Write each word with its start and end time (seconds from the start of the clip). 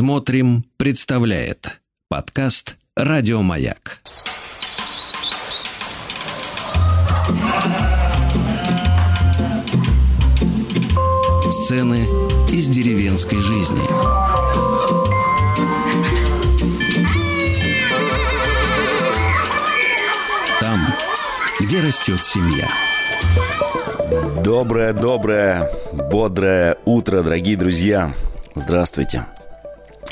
Смотрим, 0.00 0.64
представляет 0.78 1.82
подкаст 2.08 2.78
Радиомаяк. 2.96 4.00
Сцены 11.50 12.06
из 12.50 12.68
деревенской 12.68 13.42
жизни. 13.42 13.82
Там, 20.60 20.80
где 21.60 21.80
растет 21.80 22.22
семья. 22.22 22.70
Доброе-доброе, 24.42 25.70
бодрое 25.92 26.78
утро, 26.86 27.22
дорогие 27.22 27.58
друзья. 27.58 28.14
Здравствуйте. 28.54 29.26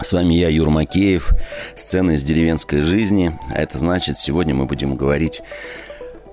С 0.01 0.13
вами 0.13 0.35
я, 0.35 0.49
Юр 0.49 0.71
Макеев, 0.71 1.33
сцена 1.75 2.13
из 2.13 2.23
деревенской 2.23 2.81
жизни. 2.81 3.37
А 3.51 3.61
это 3.61 3.79
значит, 3.79 4.17
сегодня 4.17 4.55
мы 4.55 4.65
будем 4.65 4.95
говорить 4.95 5.43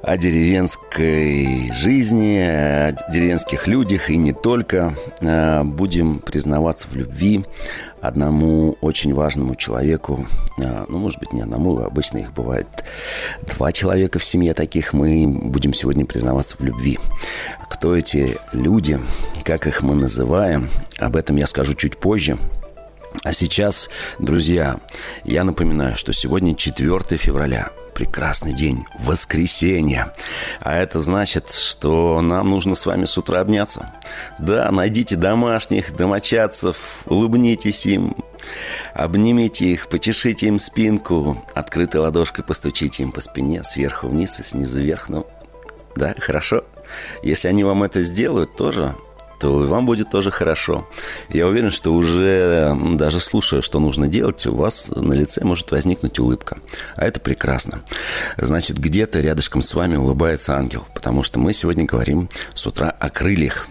о 0.04 0.18
деревенской 0.18 1.72
жизни, 1.72 2.38
о 2.38 2.92
деревенских 3.12 3.66
людях 3.68 4.12
и 4.12 4.18
не 4.18 4.34
только. 4.34 4.94
А, 5.22 5.64
будем 5.64 6.20
признаваться 6.20 6.88
в 6.88 6.96
любви 6.96 7.44
одному 8.02 8.78
очень 8.82 9.16
важному 9.16 9.56
человеку. 9.56 10.28
А, 10.64 10.86
ну, 10.88 11.00
может 11.00 11.20
быть, 11.20 11.34
не 11.34 11.42
одному, 11.42 11.80
обычно 11.80 12.20
их 12.20 12.34
бывает 12.34 12.68
два 13.56 13.72
человека 13.72 14.20
в 14.20 14.24
семье 14.24 14.54
таких. 14.54 14.94
Мы 14.94 15.28
будем 15.28 15.74
сегодня 15.74 16.06
признаваться 16.06 16.56
в 16.56 16.64
любви. 16.64 17.00
Кто 17.68 17.96
эти 17.96 18.38
люди, 18.54 19.00
как 19.44 19.66
их 19.66 19.82
мы 19.82 19.96
называем, 19.96 20.70
об 21.00 21.16
этом 21.16 21.36
я 21.38 21.48
скажу 21.48 21.74
чуть 21.74 21.98
позже. 21.98 22.38
А 23.24 23.34
сейчас, 23.34 23.90
друзья, 24.20 24.80
я 25.24 25.44
напоминаю, 25.44 25.96
что 25.96 26.14
сегодня 26.14 26.56
4 26.56 27.18
февраля 27.18 27.72
прекрасный 27.96 28.54
день, 28.54 28.86
воскресенье. 29.00 30.12
А 30.60 30.78
это 30.78 31.00
значит, 31.00 31.52
что 31.52 32.22
нам 32.22 32.50
нужно 32.50 32.76
с 32.76 32.86
вами 32.86 33.06
с 33.06 33.18
утра 33.18 33.40
обняться. 33.40 33.94
Да, 34.38 34.70
найдите 34.70 35.16
домашних, 35.16 35.96
домочадцев, 35.96 37.04
улыбнитесь 37.06 37.86
им, 37.86 38.18
обнимите 38.94 39.68
их, 39.68 39.88
почешите 39.88 40.48
им 40.48 40.60
спинку, 40.60 41.44
открытой 41.56 42.02
ладошкой 42.02 42.44
постучите 42.44 43.04
им 43.04 43.12
по 43.12 43.22
спине 43.22 43.64
сверху 43.64 44.08
вниз 44.08 44.40
и 44.40 44.44
снизу 44.44 44.82
вверх. 44.82 45.10
Ну, 45.10 45.26
да, 45.96 46.14
хорошо. 46.20 46.66
Если 47.24 47.48
они 47.48 47.64
вам 47.64 47.84
это 47.84 48.04
сделают, 48.04 48.56
тоже 48.56 48.96
то 49.40 49.60
вам 49.60 49.86
будет 49.86 50.10
тоже 50.10 50.32
хорошо. 50.32 50.88
Я 51.30 51.48
уверен, 51.48 51.72
что 51.72 51.94
уже 51.94 52.76
даже 52.96 53.20
слушая, 53.20 53.62
что 53.62 53.80
нужно 53.80 54.08
делать, 54.08 54.46
у 54.48 54.56
вас 54.56 54.92
на 54.96 55.14
лице 55.14 55.44
может 55.44 55.72
возникнуть 55.72 56.20
улыбка. 56.20 56.58
А 56.96 57.06
это 57.06 57.20
прекрасно. 57.20 57.82
Значит, 58.38 58.78
где-то 58.78 59.20
рядышком 59.20 59.62
с 59.62 59.74
вами 59.74 59.96
улыбается 59.96 60.56
ангел, 60.56 60.86
потому 60.94 61.24
что 61.24 61.40
мы 61.40 61.54
сегодня 61.54 61.86
говорим 61.86 62.30
с 62.54 62.66
утра 62.66 62.90
о 62.90 63.10
крыльях. 63.10 63.68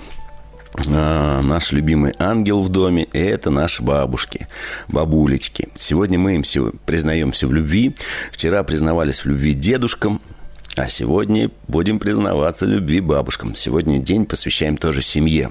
А, 0.89 1.41
наш 1.41 1.73
любимый 1.73 2.12
ангел 2.19 2.62
в 2.62 2.69
доме– 2.69 3.05
это 3.12 3.51
наши 3.51 3.83
бабушки, 3.83 4.48
бабулечки. 4.89 5.69
Сегодня 5.75 6.19
мы 6.19 6.35
им 6.35 6.45
признаемся 6.85 7.47
в 7.47 7.53
любви. 7.53 7.95
Вчера 8.33 8.65
признавались 8.65 9.20
в 9.20 9.27
любви 9.27 9.55
дедушкам, 9.55 10.20
а 10.77 10.89
сегодня 10.89 11.50
будем 11.69 11.98
признаваться 11.98 12.67
любви 12.67 13.00
бабушкам. 13.00 13.55
Сегодня 13.55 13.98
день 13.98 14.27
посвящаем 14.27 14.77
тоже 14.77 15.03
семье. 15.03 15.50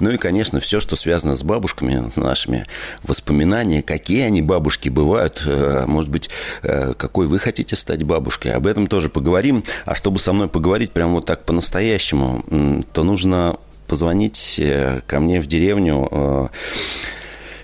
Ну 0.00 0.10
и, 0.10 0.16
конечно, 0.16 0.58
все, 0.60 0.80
что 0.80 0.96
связано 0.96 1.34
с 1.34 1.42
бабушками, 1.42 2.10
нашими 2.16 2.66
воспоминания, 3.02 3.82
какие 3.82 4.22
они 4.22 4.42
бабушки 4.42 4.88
бывают. 4.88 5.42
Э, 5.46 5.84
может 5.86 6.10
быть, 6.10 6.30
э, 6.62 6.94
какой 6.94 7.26
вы 7.26 7.38
хотите 7.38 7.76
стать 7.76 8.02
бабушкой. 8.02 8.52
Об 8.52 8.66
этом 8.66 8.86
тоже 8.86 9.08
поговорим. 9.08 9.62
А 9.84 9.94
чтобы 9.94 10.18
со 10.18 10.32
мной 10.32 10.48
поговорить 10.48 10.92
прямо 10.92 11.14
вот 11.14 11.26
так 11.26 11.44
по-настоящему, 11.44 12.84
то 12.92 13.04
нужно 13.04 13.58
позвонить 13.86 14.56
э, 14.58 15.00
ко 15.06 15.20
мне 15.20 15.40
в 15.40 15.46
деревню 15.46 16.50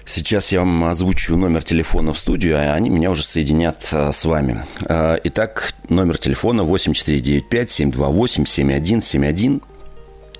Сейчас 0.04 0.50
я 0.52 0.60
вам 0.60 0.84
озвучу 0.84 1.36
номер 1.36 1.62
телефона 1.62 2.12
в 2.12 2.18
студию, 2.18 2.56
а 2.56 2.74
они 2.74 2.90
меня 2.90 3.10
уже 3.10 3.22
соединят 3.22 3.88
а, 3.92 4.12
с 4.12 4.24
вами. 4.24 4.64
А, 4.84 5.18
итак, 5.22 5.74
номер 5.88 6.18
телефона 6.18 6.62
8495-728-7171. 6.62 9.62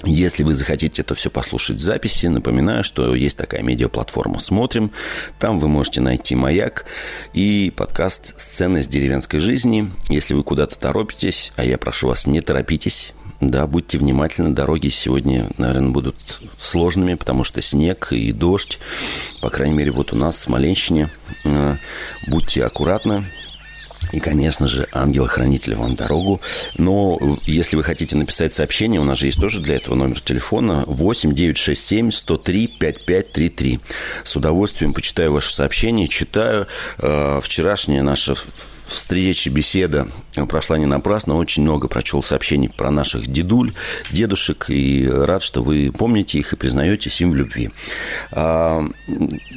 Если 0.05 0.43
вы 0.43 0.55
захотите 0.55 1.03
это 1.03 1.15
все 1.15 1.31
послушать 1.31 1.77
в 1.77 1.81
записи, 1.81 2.27
напоминаю, 2.27 2.83
что 2.83 3.15
есть 3.15 3.37
такая 3.37 3.63
медиаплатформа 3.63 4.41
«Смотрим». 4.41 4.91
Там 5.39 5.61
вы 5.61 5.69
можете 5.69 6.01
найти 6.01 6.35
«Маяк» 6.35 6.87
и 7.33 7.73
подкаст 7.77 8.35
«Сцены 8.41 8.83
с 8.83 8.89
деревенской 8.89 9.39
жизни». 9.39 9.93
Если 10.09 10.35
вы 10.35 10.43
куда-то 10.43 10.77
торопитесь, 10.77 11.53
а 11.55 11.65
я 11.65 11.79
прошу 11.79 12.09
вас, 12.09 12.27
не 12.27 12.41
торопитесь, 12.41 13.15
да, 13.43 13.67
будьте 13.67 13.99
внимательны. 13.99 14.55
Дороги 14.55 14.89
сегодня, 14.89 15.49
наверное, 15.59 15.91
будут 15.91 16.41
сложными, 16.59 17.15
потому 17.15 17.43
что 17.43 17.61
снег 17.61 18.13
и 18.13 18.33
дождь. 18.33 18.79
По 19.41 19.51
крайней 19.51 19.77
мере, 19.77 19.91
вот 19.91 20.13
у 20.13 20.17
нас 20.17 20.37
в 20.37 20.39
Смоленщине. 20.39 21.11
Э, 21.45 21.77
будьте 22.29 22.65
аккуратны. 22.65 23.27
И, 24.13 24.21
конечно 24.21 24.69
же, 24.69 24.87
ангел-хранитель 24.93 25.75
вам 25.75 25.97
дорогу. 25.97 26.41
Но 26.77 27.19
если 27.47 27.77
вы 27.77 27.83
хотите 27.83 28.17
написать 28.17 28.53
сообщение, 28.53 29.01
у 29.01 29.05
нас 29.05 29.19
же 29.19 29.27
есть 29.27 29.41
тоже 29.41 29.61
для 29.61 29.77
этого 29.77 29.97
номер 29.97 30.21
телефона 30.21 30.85
8 30.87 31.35
967 31.35 32.13
103 32.13 32.67
5533. 32.67 33.81
С 34.23 34.37
удовольствием 34.37 34.93
почитаю 34.93 35.33
ваше 35.33 35.53
сообщение, 35.53 36.07
читаю. 36.07 36.69
Э, 36.99 37.41
вчерашняя 37.43 38.03
наша 38.03 38.37
встреча, 38.93 39.51
беседа 39.51 40.07
прошла 40.49 40.79
не 40.79 40.87
напрасно. 40.87 41.37
Очень 41.37 41.63
много 41.63 41.89
прочел 41.89 42.23
сообщений 42.23 42.69
про 42.69 42.91
наших 42.91 43.27
дедуль, 43.27 43.73
дедушек. 44.11 44.67
И 44.69 45.09
рад, 45.09 45.43
что 45.43 45.63
вы 45.63 45.93
помните 45.97 46.39
их 46.39 46.53
и 46.53 46.57
признаетесь 46.57 47.21
им 47.21 47.31
в 47.31 47.35
любви. 47.35 47.71
А, 48.31 48.85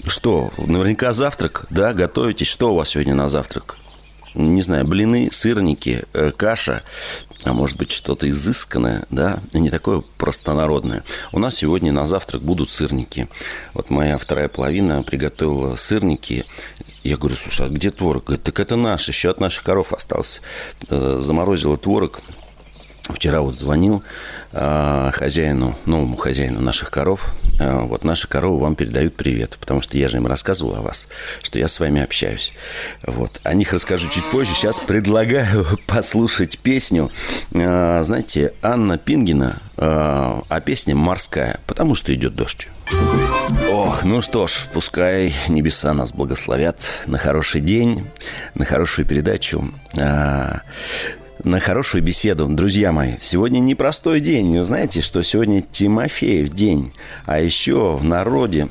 что, 0.07 0.51
наверняка 0.57 1.13
завтрак, 1.13 1.65
да, 1.69 1.93
готовитесь. 1.93 2.47
Что 2.47 2.73
у 2.73 2.75
вас 2.75 2.89
сегодня 2.89 3.15
на 3.15 3.29
завтрак? 3.29 3.77
Не 4.35 4.61
знаю, 4.61 4.85
блины, 4.85 5.29
сырники, 5.31 6.03
э, 6.13 6.31
каша, 6.31 6.83
а 7.43 7.53
может 7.53 7.77
быть 7.77 7.91
что-то 7.91 8.29
изысканное, 8.29 9.05
да, 9.09 9.39
не 9.53 9.69
такое 9.69 10.03
простонародное. 10.17 11.03
У 11.31 11.39
нас 11.39 11.55
сегодня 11.55 11.91
на 11.91 12.05
завтрак 12.05 12.41
будут 12.41 12.69
сырники. 12.69 13.29
Вот 13.73 13.89
моя 13.89 14.17
вторая 14.17 14.47
половина 14.47 15.03
приготовила 15.03 15.75
сырники. 15.75 16.45
Я 17.03 17.17
говорю, 17.17 17.35
слушай, 17.35 17.67
а 17.67 17.69
где 17.69 17.91
творог? 17.91 18.25
Говорит, 18.25 18.43
так 18.43 18.59
это 18.59 18.75
наш, 18.75 19.07
еще 19.07 19.29
от 19.29 19.39
наших 19.39 19.63
коров 19.63 19.93
остался. 19.93 20.41
Э, 20.89 21.19
заморозила 21.21 21.77
творог, 21.77 22.21
Вчера 23.09 23.41
вот 23.41 23.53
звонил 23.53 24.03
э, 24.51 25.11
хозяину, 25.13 25.77
новому 25.85 26.17
хозяину 26.17 26.59
наших 26.59 26.89
коров. 26.89 27.35
Э, 27.59 27.81
вот 27.81 28.03
наши 28.03 28.27
коровы 28.27 28.59
вам 28.59 28.75
передают 28.75 29.15
привет, 29.15 29.57
потому 29.59 29.81
что 29.81 29.97
я 29.97 30.07
же 30.07 30.17
им 30.17 30.25
рассказывал 30.25 30.75
о 30.75 30.81
вас, 30.81 31.07
что 31.43 31.59
я 31.59 31.67
с 31.67 31.79
вами 31.79 32.01
общаюсь. 32.01 32.53
Вот. 33.05 33.39
О 33.43 33.53
них 33.53 33.73
расскажу 33.73 34.09
чуть 34.09 34.25
позже. 34.31 34.55
Сейчас 34.55 34.79
предлагаю 34.79 35.67
послушать 35.87 36.57
песню. 36.57 37.11
Э, 37.53 38.01
знаете, 38.03 38.53
Анна 38.63 38.97
Пингина, 38.97 39.61
э, 39.77 39.81
а 39.85 40.61
песня 40.61 40.95
«Морская», 40.95 41.59
потому 41.67 41.93
что 41.93 42.11
идет 42.11 42.33
дождь. 42.33 42.69
Ох, 43.71 44.03
ну 44.03 44.21
что 44.21 44.47
ж, 44.47 44.67
пускай 44.73 45.33
небеса 45.47 45.93
нас 45.93 46.11
благословят 46.11 47.03
на 47.05 47.17
хороший 47.17 47.61
день, 47.61 48.07
на 48.55 48.65
хорошую 48.65 49.07
передачу. 49.07 49.69
На 51.45 51.59
хорошую 51.59 52.01
беседу. 52.03 52.47
Друзья 52.47 52.91
мои, 52.91 53.17
сегодня 53.21 53.59
непростой 53.59 54.19
день. 54.19 54.57
Вы 54.57 54.63
знаете, 54.63 55.01
что 55.01 55.21
сегодня 55.21 55.61
Тимофеев 55.61 56.49
день. 56.49 56.91
А 57.27 57.39
еще 57.39 57.95
в 57.95 58.03
народе 58.03 58.67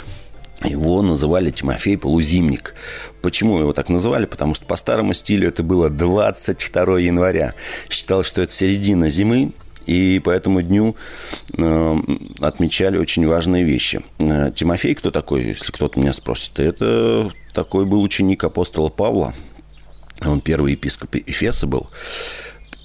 его 0.64 1.00
называли 1.00 1.50
Тимофей 1.50 1.96
Полузимник. 1.96 2.74
Почему 3.22 3.60
его 3.60 3.72
так 3.72 3.90
называли? 3.90 4.26
Потому 4.26 4.54
что 4.54 4.66
по 4.66 4.74
старому 4.74 5.14
стилю 5.14 5.46
это 5.46 5.62
было 5.62 5.88
22 5.88 6.98
января. 6.98 7.54
Считалось, 7.88 8.26
что 8.26 8.42
это 8.42 8.52
середина 8.52 9.08
зимы, 9.08 9.52
и 9.86 10.18
по 10.24 10.30
этому 10.30 10.60
дню 10.60 10.96
э, 11.56 11.96
отмечали 12.40 12.98
очень 12.98 13.24
важные 13.24 13.62
вещи. 13.62 14.02
Э, 14.18 14.50
Тимофей, 14.52 14.96
кто 14.96 15.12
такой, 15.12 15.44
если 15.44 15.70
кто-то 15.70 16.00
меня 16.00 16.12
спросит, 16.12 16.58
это 16.58 17.30
такой 17.52 17.84
был 17.84 18.02
ученик 18.02 18.42
апостола 18.42 18.88
Павла. 18.88 19.32
Он 20.24 20.40
первый 20.40 20.72
епископ 20.72 21.14
Эфеса 21.14 21.68
был 21.68 21.88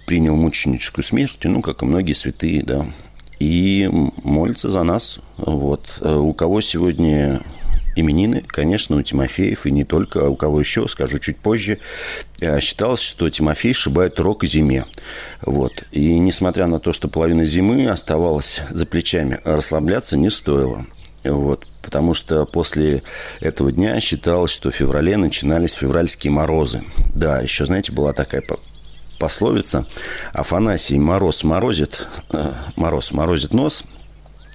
принял 0.09 0.35
мученическую 0.35 1.05
смерть, 1.05 1.37
ну, 1.43 1.61
как 1.61 1.83
и 1.83 1.85
многие 1.85 2.13
святые, 2.13 2.63
да, 2.63 2.87
и 3.37 3.87
молится 4.23 4.71
за 4.71 4.81
нас. 4.81 5.19
Вот. 5.37 5.99
Э, 6.01 6.15
у 6.15 6.33
кого 6.33 6.61
сегодня 6.61 7.43
именины, 7.95 8.43
конечно, 8.47 8.95
у 8.95 9.03
Тимофеев, 9.03 9.67
и 9.67 9.71
не 9.71 9.83
только, 9.83 10.25
а 10.25 10.29
у 10.29 10.35
кого 10.35 10.61
еще, 10.61 10.87
скажу 10.87 11.19
чуть 11.19 11.37
позже, 11.37 11.77
э, 12.39 12.59
считалось, 12.59 13.01
что 13.01 13.29
Тимофей 13.29 13.71
сшибает 13.71 14.19
рок 14.19 14.45
зиме. 14.45 14.85
Вот. 15.43 15.83
И 15.91 16.17
несмотря 16.17 16.65
на 16.65 16.79
то, 16.79 16.91
что 16.91 17.07
половина 17.07 17.45
зимы 17.45 17.87
оставалась 17.87 18.63
за 18.71 18.87
плечами, 18.87 19.39
расслабляться 19.43 20.17
не 20.17 20.31
стоило. 20.31 20.87
Вот. 21.23 21.67
потому 21.83 22.15
что 22.15 22.47
после 22.47 23.03
этого 23.41 23.71
дня 23.71 23.99
считалось, 23.99 24.49
что 24.49 24.71
в 24.71 24.75
феврале 24.75 25.17
начинались 25.17 25.73
февральские 25.73 26.31
морозы. 26.31 26.81
Да, 27.13 27.41
еще, 27.41 27.65
знаете, 27.65 27.91
была 27.91 28.13
такая 28.13 28.41
пословица 29.19 29.85
«Афанасий 30.33 30.97
мороз 30.97 31.43
морозит, 31.43 32.07
э, 32.31 32.53
мороз 32.75 33.11
морозит 33.11 33.53
нос, 33.53 33.83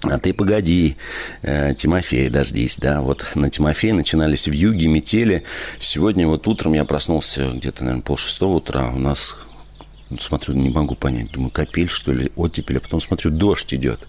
а 0.03 0.19
ты 0.19 0.35
погоди, 0.35 0.97
э, 1.43 1.75
Тимофей, 1.75 2.29
дождись, 2.29 2.79
да. 2.79 3.01
Вот 3.01 3.27
на 3.35 3.49
Тимофея 3.49 3.95
начинались 3.95 4.49
в 4.49 4.53
юге 4.53 4.87
метели. 4.87 5.45
Сегодня 5.79 6.27
вот 6.27 6.47
утром 6.47 6.75
я 6.75 6.85
проснулся 6.85 7.53
где-то, 7.53 7.85
наверное, 7.85 8.03
полшестого 8.03 8.57
утра. 8.57 8.91
У 8.91 8.99
нас 8.99 9.37
смотрю, 10.21 10.55
не 10.55 10.69
могу 10.69 10.95
понять. 10.95 11.33
Думаю, 11.33 11.51
капель, 11.51 11.89
что 11.89 12.13
ли, 12.13 12.31
оттепель. 12.37 12.79
А 12.79 12.81
потом 12.81 13.01
смотрю, 13.01 13.31
дождь 13.31 13.73
идет 13.73 14.01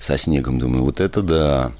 со 0.00 0.18
снегом. 0.18 0.58
Думаю, 0.58 0.84
вот 0.84 1.00
это 1.00 1.22
да. 1.22 1.72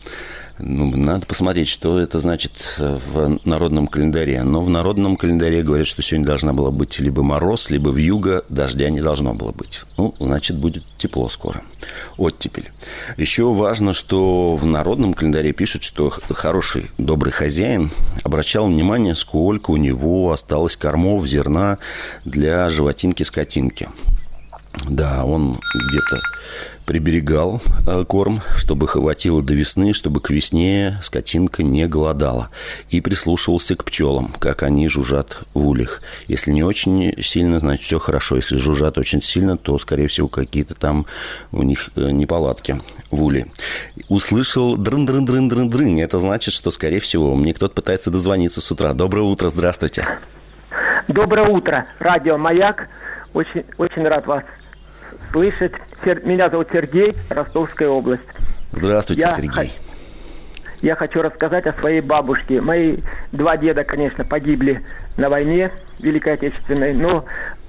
Ну, 0.58 0.96
надо 0.96 1.26
посмотреть, 1.26 1.68
что 1.68 1.98
это 1.98 2.20
значит 2.20 2.76
э, 2.78 2.98
в 3.04 3.40
народном 3.44 3.88
календаре. 3.88 4.42
Но 4.44 4.62
в 4.62 4.70
народном 4.70 5.16
календаре 5.16 5.64
говорят, 5.64 5.88
что 5.88 6.00
сегодня 6.00 6.26
должна 6.26 6.52
была 6.52 6.70
быть 6.70 7.00
либо 7.00 7.24
мороз, 7.24 7.70
либо 7.70 7.88
в 7.88 7.96
юго 7.96 8.44
дождя 8.48 8.88
не 8.90 9.00
должно 9.00 9.34
было 9.34 9.50
быть. 9.50 9.82
Ну, 9.96 10.14
значит, 10.20 10.56
будет 10.56 10.84
тепло 10.96 11.28
скоро. 11.28 11.62
Оттепель. 12.18 12.70
Еще 13.16 13.52
важно, 13.52 13.94
что 13.94 14.54
в 14.54 14.64
народном 14.64 15.14
календаре 15.14 15.52
пишут, 15.52 15.82
что 15.82 16.10
хороший, 16.30 16.88
добрый 16.98 17.32
хозяин 17.32 17.90
обращал 18.22 18.66
внимание, 18.66 19.16
сколько 19.16 19.72
у 19.72 19.76
него 19.76 20.30
осталось 20.30 20.76
кормов, 20.76 21.26
зерна 21.26 21.78
для 22.24 22.70
животинки-скотинки. 22.70 23.88
Да, 24.88 25.24
он 25.24 25.58
где-то 25.74 26.20
приберегал 26.86 27.60
э, 27.86 28.04
корм, 28.06 28.40
чтобы 28.56 28.86
хватило 28.88 29.42
до 29.42 29.54
весны, 29.54 29.94
чтобы 29.94 30.20
к 30.20 30.30
весне 30.30 30.98
скотинка 31.02 31.62
не 31.62 31.86
голодала. 31.86 32.50
И 32.90 33.00
прислушивался 33.00 33.76
к 33.76 33.84
пчелам, 33.84 34.32
как 34.38 34.62
они 34.62 34.88
жужжат 34.88 35.38
в 35.54 35.66
ульях. 35.66 36.02
Если 36.28 36.50
не 36.50 36.62
очень 36.62 37.14
сильно, 37.22 37.58
значит, 37.58 37.84
все 37.84 37.98
хорошо. 37.98 38.36
Если 38.36 38.56
жужжат 38.56 38.98
очень 38.98 39.22
сильно, 39.22 39.56
то, 39.56 39.78
скорее 39.78 40.08
всего, 40.08 40.28
какие-то 40.28 40.74
там 40.74 41.06
у 41.52 41.62
них 41.62 41.90
э, 41.96 42.10
неполадки 42.10 42.80
в 43.10 43.22
уле. 43.22 43.46
Услышал 44.08 44.76
дрын-дрын-дрын-дрын-дрын. 44.76 45.98
Это 46.00 46.18
значит, 46.18 46.52
что, 46.52 46.70
скорее 46.70 47.00
всего, 47.00 47.34
мне 47.34 47.54
кто-то 47.54 47.74
пытается 47.74 48.10
дозвониться 48.10 48.60
с 48.60 48.70
утра. 48.70 48.92
Доброе 48.92 49.22
утро, 49.22 49.48
здравствуйте. 49.48 50.06
Доброе 51.08 51.48
утро, 51.48 51.86
радио 51.98 52.38
«Маяк». 52.38 52.88
Очень, 53.34 53.64
очень 53.78 54.06
рад 54.06 54.26
вас 54.26 54.44
слышать. 55.34 55.72
Меня 56.22 56.48
зовут 56.48 56.68
Сергей, 56.72 57.14
Ростовская 57.28 57.88
область. 57.88 58.22
Здравствуйте, 58.70 59.22
я 59.22 59.28
Сергей. 59.28 59.72
Я 60.80 60.94
хочу 60.94 61.22
рассказать 61.22 61.66
о 61.66 61.72
своей 61.72 62.00
бабушке. 62.00 62.60
Мои 62.60 62.98
два 63.32 63.56
деда, 63.56 63.84
конечно, 63.84 64.24
погибли 64.24 64.84
на 65.16 65.28
войне 65.28 65.72
Великой 65.98 66.34
Отечественной, 66.34 66.92
но 66.92 67.24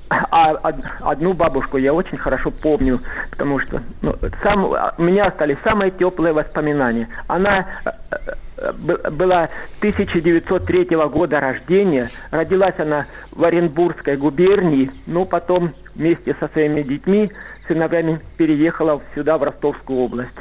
а 0.10 0.52
одну 1.00 1.34
бабушку 1.34 1.78
я 1.78 1.92
очень 1.94 2.18
хорошо 2.18 2.52
помню, 2.52 3.00
потому 3.32 3.60
что 3.60 3.82
ну, 4.04 4.16
сам, 4.44 4.66
у 4.98 5.02
меня 5.02 5.26
остались 5.26 5.58
самые 5.64 5.90
теплые 5.90 6.32
воспоминания. 6.32 7.10
Она 7.28 7.66
э, 7.86 8.18
э, 8.58 9.10
была 9.10 9.50
1903 9.80 10.96
года 11.10 11.40
рождения, 11.40 12.10
родилась 12.30 12.78
она 12.78 13.06
в 13.32 13.44
Оренбургской 13.44 14.16
губернии, 14.16 14.92
но 15.08 15.26
потом 15.26 15.74
вместе 15.96 16.36
со 16.40 16.48
своими 16.50 16.84
детьми 16.84 17.32
сыновьями 17.68 18.20
переехала 18.38 19.02
сюда, 19.14 19.38
в 19.38 19.44
Ростовскую 19.44 20.00
область. 20.00 20.36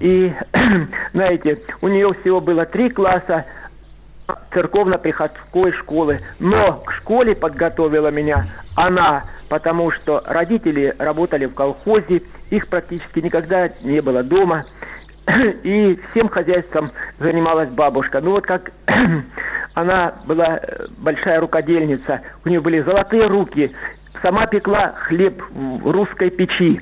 И, 0.00 0.32
знаете, 1.12 1.60
у 1.80 1.88
нее 1.88 2.08
всего 2.20 2.40
было 2.40 2.66
три 2.66 2.90
класса 2.90 3.46
церковно-приходской 4.52 5.72
школы. 5.72 6.18
Но 6.40 6.74
к 6.84 6.92
школе 6.92 7.34
подготовила 7.34 8.08
меня 8.08 8.44
она, 8.74 9.24
потому 9.48 9.90
что 9.90 10.22
родители 10.26 10.94
работали 10.98 11.46
в 11.46 11.54
колхозе, 11.54 12.22
их 12.50 12.68
практически 12.68 13.20
никогда 13.20 13.68
не 13.82 14.00
было 14.00 14.22
дома. 14.22 14.64
И 15.62 15.98
всем 16.10 16.28
хозяйством 16.28 16.92
занималась 17.18 17.70
бабушка. 17.70 18.20
Ну 18.20 18.32
вот 18.32 18.46
как 18.46 18.70
она 19.74 20.14
была 20.24 20.58
э, 20.62 20.86
большая 20.98 21.40
рукодельница, 21.40 22.20
у 22.44 22.48
нее 22.48 22.60
были 22.60 22.80
золотые 22.80 23.26
руки, 23.26 23.74
сама 24.26 24.46
пекла 24.46 24.92
хлеб 25.06 25.40
в 25.50 25.90
русской 25.90 26.30
печи. 26.30 26.80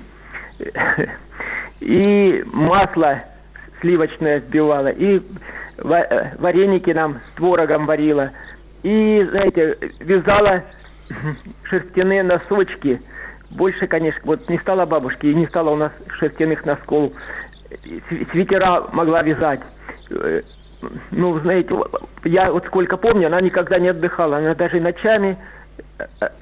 И 1.80 2.42
масло 2.52 3.22
сливочное 3.80 4.40
сбивала, 4.40 4.88
и 4.88 5.20
вареники 5.76 6.90
нам 6.90 7.18
с 7.18 7.36
творогом 7.36 7.84
варила. 7.84 8.30
И, 8.82 9.26
знаете, 9.28 9.76
вязала 10.00 10.64
шерстяные 11.64 12.22
носочки. 12.22 13.02
Больше, 13.50 13.86
конечно, 13.86 14.20
вот 14.24 14.48
не 14.48 14.58
стало 14.58 14.86
бабушки, 14.86 15.26
и 15.26 15.34
не 15.34 15.46
стало 15.46 15.70
у 15.70 15.76
нас 15.76 15.92
шерстяных 16.18 16.64
носков. 16.64 17.12
Свитера 18.30 18.88
могла 18.92 19.22
вязать. 19.22 19.60
Э, 20.10 20.40
ну, 21.10 21.38
знаете, 21.40 21.74
я 22.24 22.50
вот 22.50 22.64
сколько 22.66 22.96
помню, 22.96 23.26
она 23.26 23.40
никогда 23.40 23.78
не 23.78 23.88
отдыхала. 23.88 24.38
Она 24.38 24.54
даже 24.54 24.80
ночами 24.80 25.36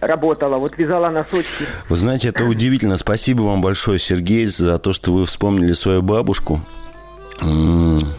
работала, 0.01 0.59
вот 0.59 0.79
вязала 0.79 1.11
носочки. 1.11 1.65
Вы 1.89 1.97
знаете, 1.97 2.29
это 2.29 2.45
удивительно. 2.45 2.97
Спасибо 2.97 3.43
вам 3.43 3.61
большое, 3.61 3.99
Сергей, 3.99 4.47
за 4.47 4.79
то, 4.79 4.93
что 4.93 5.13
вы 5.13 5.25
вспомнили 5.25 5.73
свою 5.73 6.03
бабушку 6.03 6.61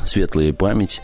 светлая 0.05 0.53
память. 0.53 1.01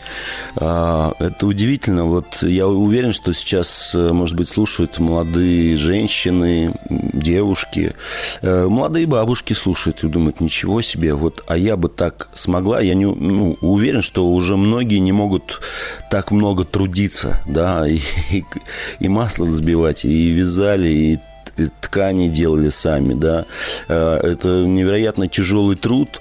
А, 0.56 1.12
это 1.18 1.46
удивительно. 1.46 2.04
Вот 2.04 2.42
я 2.42 2.66
уверен, 2.66 3.12
что 3.12 3.32
сейчас, 3.32 3.94
э, 3.94 4.12
может 4.12 4.36
быть, 4.36 4.48
слушают 4.48 4.98
молодые 4.98 5.76
женщины, 5.76 6.74
девушки, 6.88 7.94
э, 8.42 8.66
молодые 8.66 9.06
бабушки 9.06 9.52
слушают 9.52 10.04
и 10.04 10.08
думают, 10.08 10.40
ничего 10.40 10.82
себе, 10.82 11.14
вот, 11.14 11.44
а 11.46 11.56
я 11.56 11.76
бы 11.76 11.88
так 11.88 12.28
смогла. 12.34 12.80
Я 12.80 12.94
не, 12.94 13.06
ну, 13.06 13.56
уверен, 13.60 14.02
что 14.02 14.28
уже 14.28 14.56
многие 14.56 14.98
не 14.98 15.12
могут 15.12 15.60
так 16.10 16.30
много 16.30 16.64
трудиться, 16.64 17.40
да, 17.46 17.88
и, 17.88 18.00
и, 18.30 18.44
и 19.00 19.08
масло 19.08 19.44
взбивать, 19.44 20.04
и 20.04 20.30
вязали, 20.30 20.88
и 20.88 21.18
ткани 21.68 22.28
делали 22.28 22.68
сами, 22.68 23.14
да. 23.14 23.46
Э, 23.88 24.16
это 24.22 24.64
невероятно 24.64 25.28
тяжелый 25.28 25.76
труд, 25.76 26.20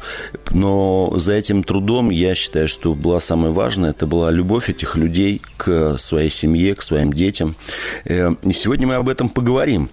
но 0.52 1.14
за 1.16 1.34
этим 1.34 1.64
трудом 1.64 2.10
я 2.10 2.36
считаю, 2.36 2.68
что 2.68 2.94
была 2.94 3.20
самое 3.20 3.54
важное, 3.54 3.92
это 3.92 4.08
была 4.08 4.32
любовь 4.32 4.70
этих 4.70 4.96
людей 4.96 5.42
к 5.58 5.98
своей 5.98 6.30
семье, 6.30 6.76
к 6.76 6.82
своим 6.82 7.14
детям. 7.14 7.56
Э, 8.06 8.32
и 8.44 8.54
сегодня 8.54 8.88
мы 8.88 8.96
об 8.96 9.10
этом 9.10 9.30
поговорим. 9.30 9.90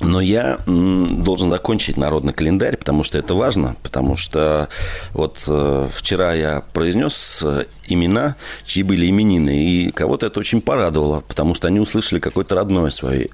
Но 0.00 0.20
я 0.20 0.58
должен 0.66 1.48
закончить 1.48 1.96
народный 1.96 2.34
календарь, 2.34 2.76
потому 2.76 3.02
что 3.02 3.16
это 3.16 3.34
важно, 3.34 3.76
потому 3.82 4.14
что 4.16 4.68
вот 5.14 5.42
э, 5.46 5.88
вчера 5.90 6.34
я 6.34 6.62
произнес 6.74 7.42
имена, 7.88 8.36
чьи 8.66 8.82
были 8.82 9.08
именины, 9.08 9.56
и 9.56 9.90
кого-то 9.92 10.26
это 10.26 10.38
очень 10.38 10.60
порадовало, 10.60 11.20
потому 11.20 11.54
что 11.54 11.68
они 11.68 11.80
услышали 11.80 12.20
какое-то 12.20 12.54
родное 12.54 12.90
свое 12.90 13.30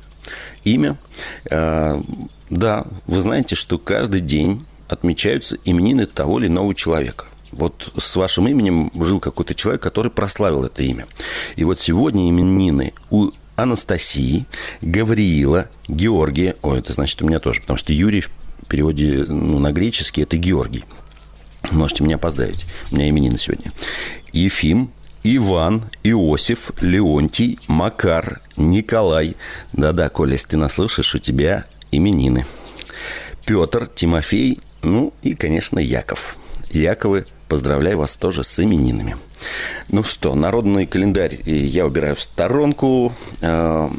имя. 0.64 0.99
Э, 1.50 2.00
да, 2.50 2.85
вы 3.07 3.21
знаете, 3.21 3.55
что 3.55 3.79
каждый 3.79 4.21
день 4.21 4.64
отмечаются 4.88 5.57
именины 5.64 6.07
того 6.07 6.38
или 6.38 6.47
иного 6.47 6.75
человека. 6.75 7.26
Вот 7.50 7.93
с 7.97 8.17
вашим 8.17 8.49
именем 8.49 8.91
жил 8.95 9.21
какой-то 9.21 9.55
человек, 9.55 9.83
который 9.83 10.11
прославил 10.11 10.64
это 10.64 10.83
имя. 10.83 11.07
И 11.57 11.64
вот 11.64 11.81
сегодня 11.81 12.29
именины 12.29 12.95
у 13.11 13.31
Анастасии, 13.57 14.47
Гавриила, 14.81 15.69
Георгия. 15.87 16.57
Ой, 16.62 16.79
это 16.79 16.93
значит 16.95 17.21
у 17.23 17.26
меня 17.26 17.41
тоже, 17.41 17.61
потому 17.61 17.76
что 17.76 17.93
Юрий 17.93 18.23
в 18.23 18.31
переводе 18.69 19.25
ну, 19.29 19.59
на 19.59 19.73
греческий 19.73 20.23
это 20.23 20.37
Георгий. 20.37 20.85
Можете 21.71 22.05
меня 22.05 22.19
поздравить. 22.19 22.64
У 22.91 22.97
меня 22.97 23.09
именины 23.09 23.38
сегодня. 23.38 23.73
Ефим, 24.33 24.91
Иван, 25.25 25.85
Иосиф, 26.02 26.73
Леонтий, 26.81 27.59
Макар, 27.69 28.41
Николай. 28.57 29.37
Да-да, 29.73 30.09
Коля, 30.09 30.33
если 30.33 30.49
ты 30.49 30.57
нас 30.57 30.75
слушаешь, 30.75 31.14
у 31.14 31.19
тебя 31.19 31.64
именины. 31.93 32.45
Петр, 33.45 33.87
Тимофей, 33.87 34.61
ну 34.83 35.12
и, 35.23 35.35
конечно, 35.35 35.79
Яков. 35.79 36.37
Яковы, 36.71 37.26
поздравляю 37.49 37.99
вас 37.99 38.17
тоже 38.17 38.43
с 38.43 38.61
именинами. 38.61 39.17
Ну 39.88 40.02
что, 40.02 40.35
народный 40.35 40.87
календарь 40.87 41.38
я 41.45 41.87
убираю 41.87 42.17
в 42.17 42.21
сторонку. 42.21 43.12
А, 43.41 43.91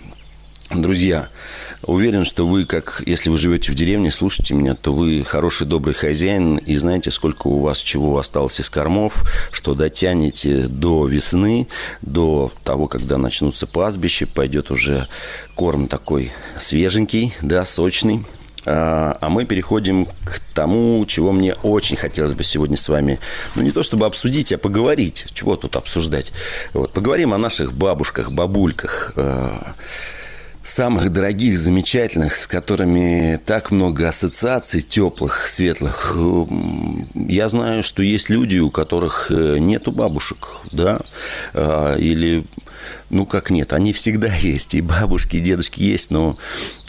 друзья, 0.70 1.30
Уверен, 1.86 2.24
что 2.24 2.48
вы, 2.48 2.66
как 2.66 3.04
если 3.06 3.30
вы 3.30 3.38
живете 3.38 3.72
в 3.72 3.76
деревне, 3.76 4.10
слушаете 4.10 4.54
меня, 4.54 4.74
то 4.74 4.94
вы 4.94 5.24
хороший, 5.24 5.68
добрый 5.68 5.94
хозяин 5.94 6.58
и 6.58 6.78
знаете, 6.78 7.12
сколько 7.12 7.48
у 7.48 7.60
вас 7.60 7.80
чего 7.80 8.18
осталось 8.18 8.60
из 8.62 8.70
кормов, 8.70 9.24
что 9.52 9.74
дотянете 9.74 10.64
до 10.68 11.06
весны, 11.08 11.68
до 12.02 12.54
того, 12.64 12.88
когда 12.88 13.18
начнутся 13.18 13.68
пастбища, 13.68 14.26
пойдет 14.28 14.72
уже 14.72 15.10
корм 15.56 15.90
такой 15.90 16.32
свеженький, 16.58 17.34
да, 17.42 17.66
сочный. 17.66 18.26
А, 18.66 19.18
а 19.20 19.28
мы 19.28 19.44
переходим 19.44 20.06
к 20.06 20.40
тому, 20.54 21.04
чего 21.06 21.34
мне 21.34 21.54
очень 21.64 21.98
хотелось 21.98 22.34
бы 22.34 22.46
сегодня 22.46 22.78
с 22.78 22.88
вами, 22.88 23.20
ну, 23.56 23.62
не 23.62 23.72
то 23.72 23.84
чтобы 23.84 24.06
обсудить, 24.06 24.54
а 24.54 24.58
поговорить. 24.58 25.26
Чего 25.34 25.58
тут 25.58 25.76
обсуждать? 25.76 26.32
Вот, 26.74 26.94
поговорим 26.94 27.34
о 27.34 27.38
наших 27.38 27.74
бабушках, 27.74 28.32
бабульках, 28.32 29.12
э, 29.18 29.58
самых 30.64 31.12
дорогих, 31.12 31.58
замечательных, 31.58 32.36
с 32.36 32.48
которыми 32.48 33.40
так 33.46 33.72
много 33.72 34.08
ассоциаций 34.08 34.82
теплых, 34.82 35.48
светлых. 35.48 36.18
Я 37.14 37.50
знаю, 37.50 37.84
что 37.84 38.02
есть 38.02 38.30
люди, 38.30 38.58
у 38.60 38.72
которых 38.72 39.28
э, 39.30 39.58
нету 39.60 39.92
бабушек, 39.92 40.48
да, 40.72 41.02
э, 41.54 41.98
или 42.00 42.46
ну, 43.10 43.26
как 43.26 43.50
нет, 43.50 43.74
они 43.74 43.94
всегда 43.94 44.34
есть, 44.40 44.76
и 44.76 44.82
бабушки, 44.82 45.38
и 45.38 45.40
дедушки 45.40 45.82
есть, 45.82 46.12
но 46.12 46.38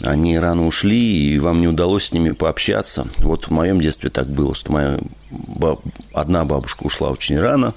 они 0.01 0.37
рано 0.37 0.65
ушли, 0.67 1.33
и 1.33 1.39
вам 1.39 1.61
не 1.61 1.67
удалось 1.67 2.05
с 2.05 2.11
ними 2.11 2.31
пообщаться. 2.31 3.07
Вот 3.17 3.45
в 3.45 3.51
моем 3.51 3.79
детстве 3.79 4.09
так 4.09 4.27
было, 4.27 4.55
что 4.55 4.71
моя 4.71 4.99
баб... 5.29 5.81
одна 6.13 6.45
бабушка 6.45 6.83
ушла 6.83 7.09
очень 7.09 7.39
рано, 7.39 7.73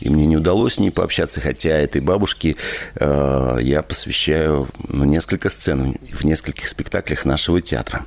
и 0.00 0.08
мне 0.08 0.26
не 0.26 0.36
удалось 0.36 0.74
с 0.74 0.78
ней 0.78 0.90
пообщаться, 0.90 1.40
хотя 1.40 1.70
этой 1.70 2.00
бабушке 2.00 2.56
э, 2.96 3.58
я 3.60 3.82
посвящаю 3.82 4.68
ну, 4.88 5.04
несколько 5.04 5.48
сцен 5.48 5.96
в 6.10 6.24
нескольких 6.24 6.68
спектаклях 6.68 7.24
нашего 7.24 7.60
театра. 7.60 8.06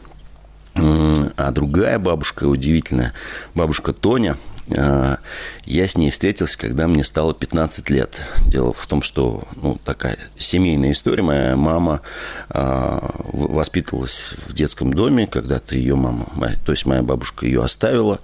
А 0.76 1.52
другая 1.52 2.00
бабушка 2.00 2.46
удивительная, 2.46 3.14
бабушка 3.54 3.94
Тоня, 3.94 4.38
я 4.68 5.88
с 5.88 5.96
ней 5.96 6.10
встретился, 6.10 6.58
когда 6.58 6.88
мне 6.88 7.04
стало 7.04 7.34
15 7.34 7.90
лет. 7.92 8.22
Дело 8.48 8.74
в 8.74 8.88
том, 8.88 9.02
что 9.02 9.44
ну, 9.56 9.80
такая 9.84 10.18
семейная 10.38 10.94
история. 10.94 11.22
Моя 11.22 11.56
мама 11.56 12.02
а, 12.50 13.16
воспитывалась 13.32 14.34
в 14.48 14.54
детском 14.54 14.94
доме, 14.94 15.28
когда-то 15.28 15.76
ее 15.76 15.96
мама, 15.96 16.28
то 16.66 16.72
есть 16.72 16.86
моя 16.86 17.04
бабушка 17.04 17.46
ее 17.46 17.64
оставила. 17.64 18.20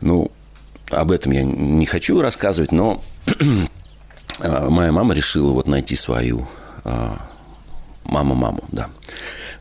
Ну, 0.00 0.30
об 0.90 1.10
этом 1.10 1.32
я 1.32 1.42
не 1.42 1.84
хочу 1.84 2.20
рассказывать, 2.22 2.72
но 2.72 3.02
а, 4.40 4.70
моя 4.70 4.92
мама 4.92 5.14
решила 5.14 5.52
вот 5.52 5.66
найти 5.66 5.96
свою 5.96 6.46
мама-маму, 8.04 8.64
да. 8.70 8.88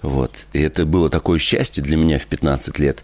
Вот. 0.01 0.45
И 0.53 0.61
это 0.61 0.85
было 0.85 1.09
такое 1.09 1.39
счастье 1.39 1.83
для 1.83 1.97
меня 1.97 2.19
в 2.19 2.27
15 2.27 2.77
лет 2.79 3.03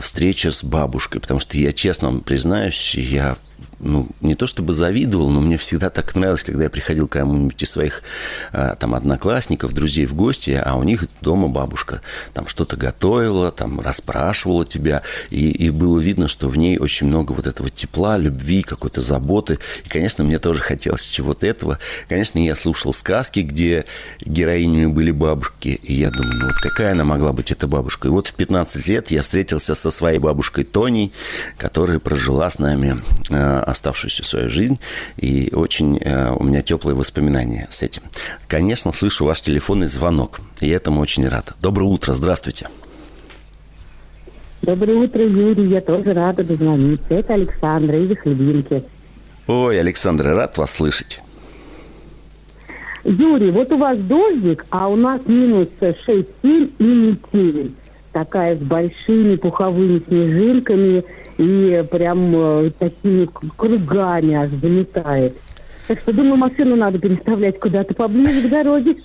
встреча 0.00 0.50
с 0.50 0.62
бабушкой, 0.64 1.20
потому 1.20 1.40
что 1.40 1.58
я 1.58 1.72
честно 1.72 2.08
вам 2.08 2.20
признаюсь, 2.20 2.94
я 2.94 3.36
ну, 3.80 4.08
не 4.20 4.34
то 4.34 4.46
чтобы 4.46 4.72
завидовал, 4.72 5.30
но 5.30 5.40
мне 5.40 5.56
всегда 5.56 5.90
так 5.90 6.14
нравилось, 6.14 6.44
когда 6.44 6.64
я 6.64 6.70
приходил 6.70 7.08
к 7.08 7.12
кому-нибудь 7.12 7.62
из 7.62 7.70
своих 7.70 8.02
а, 8.52 8.76
там 8.76 8.94
одноклассников, 8.94 9.72
друзей 9.72 10.06
в 10.06 10.14
гости, 10.14 10.60
а 10.62 10.76
у 10.76 10.82
них 10.82 11.06
дома 11.20 11.48
бабушка 11.48 12.00
там 12.34 12.46
что-то 12.46 12.76
готовила, 12.76 13.50
там 13.50 13.80
расспрашивала 13.80 14.64
тебя, 14.64 15.02
и, 15.30 15.50
и 15.50 15.70
было 15.70 15.98
видно, 15.98 16.28
что 16.28 16.48
в 16.48 16.58
ней 16.58 16.78
очень 16.78 17.06
много 17.06 17.32
вот 17.32 17.46
этого 17.46 17.70
тепла, 17.70 18.16
любви, 18.16 18.62
какой-то 18.62 19.00
заботы. 19.00 19.58
И, 19.84 19.88
конечно, 19.88 20.24
мне 20.24 20.38
тоже 20.38 20.60
хотелось 20.60 21.06
чего-то 21.06 21.46
этого. 21.46 21.78
Конечно, 22.08 22.38
я 22.38 22.54
слушал 22.54 22.92
сказки, 22.92 23.40
где 23.40 23.84
героинями 24.20 24.86
были 24.86 25.10
бабушки, 25.10 25.80
и 25.82 25.94
я 25.94 26.10
думаю, 26.10 26.38
ну 26.38 26.46
вот 26.46 26.56
какая 26.56 26.92
она 26.92 27.04
могла 27.04 27.32
быть 27.32 27.50
эта 27.50 27.66
бабушка. 27.66 28.08
И 28.08 28.10
вот 28.10 28.26
в 28.26 28.34
15 28.34 28.86
лет 28.88 29.10
я 29.10 29.22
встретился 29.22 29.74
со 29.74 29.90
своей 29.90 30.18
бабушкой 30.18 30.64
Тоней, 30.64 31.12
которая 31.56 31.98
прожила 31.98 32.48
с 32.48 32.58
нами 32.58 33.02
а, 33.30 33.49
оставшуюся 33.58 34.24
свою 34.24 34.48
жизнь, 34.48 34.78
и 35.16 35.50
очень 35.52 35.98
э, 35.98 36.32
у 36.32 36.44
меня 36.44 36.62
теплые 36.62 36.94
воспоминания 36.94 37.66
с 37.70 37.82
этим. 37.82 38.02
Конечно, 38.46 38.92
слышу 38.92 39.24
ваш 39.24 39.40
телефонный 39.40 39.86
звонок, 39.86 40.40
и 40.60 40.68
этому 40.68 41.00
очень 41.00 41.26
рад. 41.28 41.54
Доброе 41.60 41.86
утро, 41.86 42.14
здравствуйте. 42.14 42.68
Доброе 44.62 44.98
утро, 44.98 45.22
Юрий. 45.22 45.68
Я 45.68 45.80
тоже 45.80 46.12
рада 46.12 46.44
дозвониться. 46.44 47.14
Это 47.14 47.34
Александра 47.34 47.98
из 47.98 48.16
Хлебинки. 48.18 48.84
Ой, 49.46 49.80
Александра, 49.80 50.34
рад 50.34 50.58
вас 50.58 50.72
слышать. 50.72 51.20
Юрий, 53.04 53.50
вот 53.50 53.72
у 53.72 53.78
вас 53.78 53.98
дождик, 53.98 54.66
а 54.68 54.88
у 54.88 54.96
нас 54.96 55.24
минус 55.26 55.68
6-7 55.80 56.26
и 56.42 56.82
метель. 56.82 57.74
Такая 58.12 58.56
с 58.56 58.60
большими 58.60 59.36
пуховыми 59.36 60.02
снежинками– 60.06 61.04
и 61.40 61.82
прям 61.90 62.36
э, 62.36 62.70
такими 62.78 63.26
кругами 63.56 64.34
аж 64.34 64.50
залетает. 64.50 65.36
Так 65.88 66.00
что, 66.00 66.12
думаю, 66.12 66.36
машину 66.36 66.76
надо 66.76 66.98
переставлять 66.98 67.58
куда-то 67.58 67.94
поближе 67.94 68.46
к 68.46 68.50
дороге. 68.50 68.96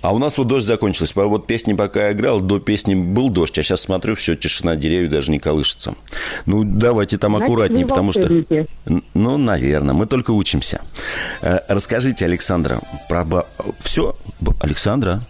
А 0.00 0.12
у 0.14 0.18
нас 0.18 0.38
вот 0.38 0.48
дождь 0.48 0.66
закончился. 0.66 1.12
Вот 1.14 1.46
песни 1.46 1.74
пока 1.74 2.06
я 2.06 2.12
играл, 2.12 2.40
до 2.40 2.58
песни 2.58 2.94
был 2.94 3.28
дождь, 3.28 3.56
а 3.58 3.62
сейчас 3.62 3.82
смотрю, 3.82 4.16
все, 4.16 4.34
тишина, 4.34 4.74
деревья 4.74 5.08
даже 5.08 5.30
не 5.30 5.38
колышется. 5.38 5.94
Ну, 6.46 6.64
давайте 6.64 7.18
там 7.18 7.36
Значит, 7.36 7.44
аккуратнее, 7.44 7.86
потому 7.86 8.12
что... 8.12 8.28
Ну, 9.14 9.36
наверное, 9.36 9.94
мы 9.94 10.06
только 10.06 10.30
учимся. 10.30 10.80
Э, 11.42 11.58
расскажите, 11.68 12.24
Александра, 12.24 12.80
про... 13.08 13.44
Все? 13.80 14.16
Александра 14.60 15.20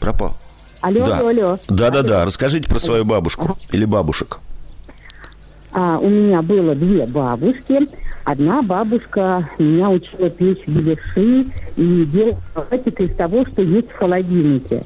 пропал. 0.00 0.36
Алло, 0.80 1.06
да. 1.06 1.18
алло, 1.18 1.28
алло. 1.28 1.58
Да-да-да, 1.68 2.24
расскажите 2.24 2.68
про 2.68 2.78
свою 2.78 3.04
бабушку 3.04 3.58
или 3.70 3.84
бабушек. 3.84 4.40
А, 5.78 5.98
у 5.98 6.08
меня 6.08 6.40
было 6.40 6.74
две 6.74 7.04
бабушки. 7.04 7.86
Одна 8.24 8.62
бабушка 8.62 9.46
меня 9.58 9.90
учила 9.90 10.30
печь 10.30 10.66
беляши 10.66 11.44
и 11.76 12.04
делать 12.06 12.36
салатик 12.54 12.98
из 13.02 13.14
того, 13.14 13.44
что 13.44 13.60
есть 13.60 13.90
в 13.90 13.94
холодильнике. 13.94 14.84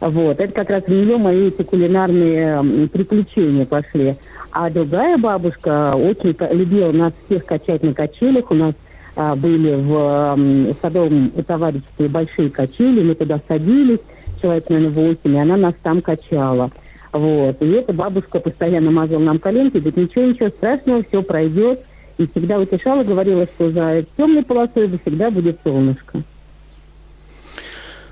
Вот, 0.00 0.40
это 0.40 0.52
как 0.52 0.70
раз 0.70 0.82
в 0.82 0.88
нее 0.88 1.18
мои 1.18 1.46
эти 1.46 1.62
кулинарные 1.62 2.88
приключения 2.88 3.64
пошли. 3.64 4.16
А 4.50 4.68
другая 4.70 5.16
бабушка 5.18 5.94
очень 5.94 6.36
любила 6.50 6.90
нас 6.90 7.12
всех 7.26 7.44
качать 7.44 7.84
на 7.84 7.94
качелях. 7.94 8.50
У 8.50 8.54
нас 8.54 8.74
а, 9.14 9.36
были 9.36 9.76
в 9.76 9.94
м, 10.36 10.74
садовом 10.82 11.30
товариществе 11.46 12.08
большие 12.08 12.50
качели, 12.50 13.04
мы 13.04 13.14
туда 13.14 13.38
садились, 13.46 14.00
человек, 14.42 14.68
наверное, 14.68 14.90
восемь, 14.90 15.36
и 15.36 15.38
она 15.38 15.56
нас 15.56 15.74
там 15.80 16.02
качала. 16.02 16.72
Вот. 17.14 17.62
И 17.62 17.70
эта 17.70 17.92
бабушка 17.92 18.40
постоянно 18.40 18.90
мазала 18.90 19.20
нам 19.20 19.38
коленки, 19.38 19.76
говорит, 19.76 19.96
ничего, 19.96 20.24
ничего 20.24 20.48
страшного, 20.48 21.04
все 21.04 21.22
пройдет. 21.22 21.86
И 22.18 22.26
всегда 22.26 22.58
утешала, 22.58 23.04
говорила, 23.04 23.46
что 23.46 23.70
за 23.70 24.04
темной 24.16 24.44
полосой 24.44 24.88
всегда 24.98 25.30
будет 25.30 25.60
солнышко. 25.62 26.22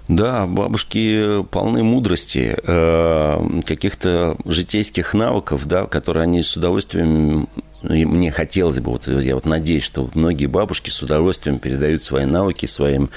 Да, 0.07 0.47
бабушки 0.47 1.43
полны 1.51 1.83
мудрости, 1.83 2.57
э, 2.63 3.61
каких-то 3.65 4.37
житейских 4.45 5.15
навыков, 5.15 5.67
да, 5.67 5.87
которые 5.87 6.25
они 6.25 6.43
с 6.43 6.57
удовольствием 6.57 7.49
ну, 7.83 7.95
и 7.95 8.05
мне 8.05 8.31
хотелось 8.31 8.79
бы, 8.79 8.93
вот 8.93 9.09
я 9.09 9.35
вот 9.35 9.47
надеюсь, 9.47 9.83
что 9.83 10.11
многие 10.15 10.47
бабушки 10.47 10.91
с 10.91 11.03
удовольствием 11.03 11.59
передают 11.59 12.03
свои 12.03 12.25
навыки 12.25 12.67
своим 12.67 13.11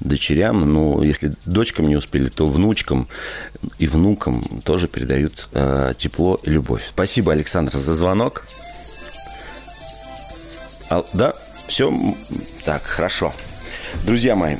дочерям. 0.00 0.72
Ну, 0.72 1.02
если 1.02 1.32
дочкам 1.44 1.88
не 1.88 1.96
успели, 1.96 2.28
то 2.28 2.46
внучкам 2.46 3.08
и 3.78 3.86
внукам 3.86 4.62
тоже 4.64 4.88
передают 4.88 5.48
э, 5.52 5.94
тепло 5.96 6.38
и 6.42 6.50
любовь. 6.50 6.84
Спасибо, 6.90 7.32
Александр, 7.32 7.72
за 7.72 7.94
звонок. 7.94 8.46
А, 10.88 11.04
да, 11.12 11.34
все 11.66 11.92
так, 12.64 12.82
хорошо. 12.82 13.32
Друзья 14.04 14.36
мои, 14.36 14.56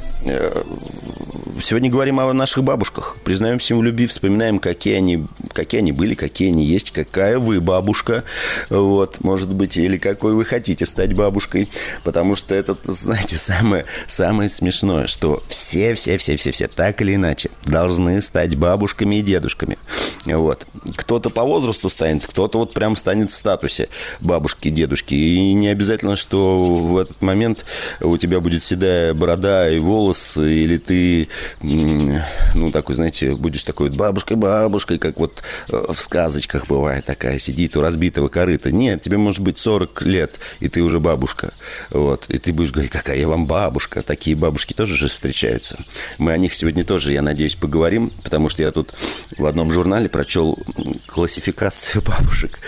сегодня 1.63 1.91
говорим 1.91 2.21
о 2.21 2.33
наших 2.33 2.65
бабушках. 2.65 3.17
Признаемся 3.25 3.75
им 3.75 3.81
в 3.81 3.83
любви, 3.83 4.07
вспоминаем, 4.07 4.59
какие 4.59 4.97
они, 4.97 5.25
какие 5.53 5.81
они 5.81 5.93
были, 5.93 6.15
какие 6.15 6.49
они 6.49 6.65
есть, 6.65 6.91
какая 6.91 7.39
вы 7.39 7.61
бабушка. 7.61 8.25
Вот, 8.71 9.21
может 9.21 9.53
быть, 9.53 9.77
или 9.77 9.97
какой 9.97 10.33
вы 10.35 10.45
хотите 10.45 10.87
стать 10.87 11.15
бабушкой. 11.15 11.71
Потому 12.05 12.37
что 12.37 12.55
это, 12.55 12.77
знаете, 12.85 13.37
самое, 13.37 13.85
самое 14.07 14.49
смешное, 14.49 15.07
что 15.07 15.43
все, 15.49 15.95
все, 15.95 16.19
все, 16.19 16.37
все, 16.37 16.51
все, 16.51 16.69
так 16.69 17.01
или 17.03 17.15
иначе, 17.15 17.51
должны 17.65 18.21
стать 18.23 18.57
бабушками 18.57 19.17
и 19.17 19.23
дедушками. 19.23 19.79
Вот. 20.25 20.67
Кто-то 20.97 21.31
по 21.31 21.43
возрасту 21.43 21.89
станет, 21.89 22.27
кто-то 22.27 22.59
вот 22.59 22.75
прям 22.75 22.97
станет 22.97 23.31
в 23.31 23.35
статусе 23.35 23.89
бабушки 24.21 24.69
дедушки. 24.69 25.15
И 25.15 25.53
не 25.55 25.69
обязательно, 25.69 26.17
что 26.17 26.65
в 26.65 26.99
этот 26.99 27.21
момент 27.23 27.65
у 28.01 28.17
тебя 28.17 28.41
будет 28.41 28.65
седая 28.65 29.15
борода 29.15 29.71
и 29.71 29.79
волосы, 29.79 30.12
или 30.37 30.79
ты 30.79 31.29
ну, 31.61 32.71
такой, 32.73 32.95
знаете, 32.95 33.35
будешь 33.35 33.65
такой 33.65 33.91
бабушкой-бабушкой, 33.91 34.99
как 34.99 35.19
вот 35.19 35.43
э, 35.69 35.85
в 35.89 35.95
сказочках 35.95 36.67
бывает 36.67 37.05
такая, 37.05 37.39
сидит 37.39 37.77
у 37.77 37.81
разбитого 37.81 38.29
корыта. 38.29 38.71
Нет, 38.71 39.03
тебе 39.03 39.17
может 39.17 39.41
быть 39.41 39.59
40 39.59 40.03
лет, 40.03 40.39
и 40.61 40.69
ты 40.69 40.83
уже 40.83 41.01
бабушка. 41.01 41.53
Вот, 41.91 42.27
и 42.29 42.39
ты 42.39 42.53
будешь 42.53 42.73
говорить, 42.73 42.91
какая 42.91 43.19
я 43.19 43.29
вам 43.29 43.47
бабушка. 43.47 44.03
Такие 44.03 44.37
бабушки 44.37 44.73
тоже 44.73 44.97
же 44.97 45.09
встречаются. 45.09 45.79
Мы 46.19 46.33
о 46.33 46.39
них 46.39 46.55
сегодня 46.55 46.85
тоже, 46.85 47.13
я 47.13 47.23
надеюсь, 47.23 47.55
поговорим, 47.55 48.11
потому 48.23 48.49
что 48.49 48.63
я 48.63 48.73
тут 48.73 48.93
в 49.37 49.47
одном 49.47 49.73
журнале 49.73 50.09
прочел 50.09 50.59
классификацию 51.07 52.03
бабушек. 52.07 52.61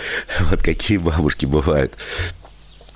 Вот 0.49 0.61
какие 0.61 0.97
бабушки 0.97 1.45
бывают. 1.45 1.93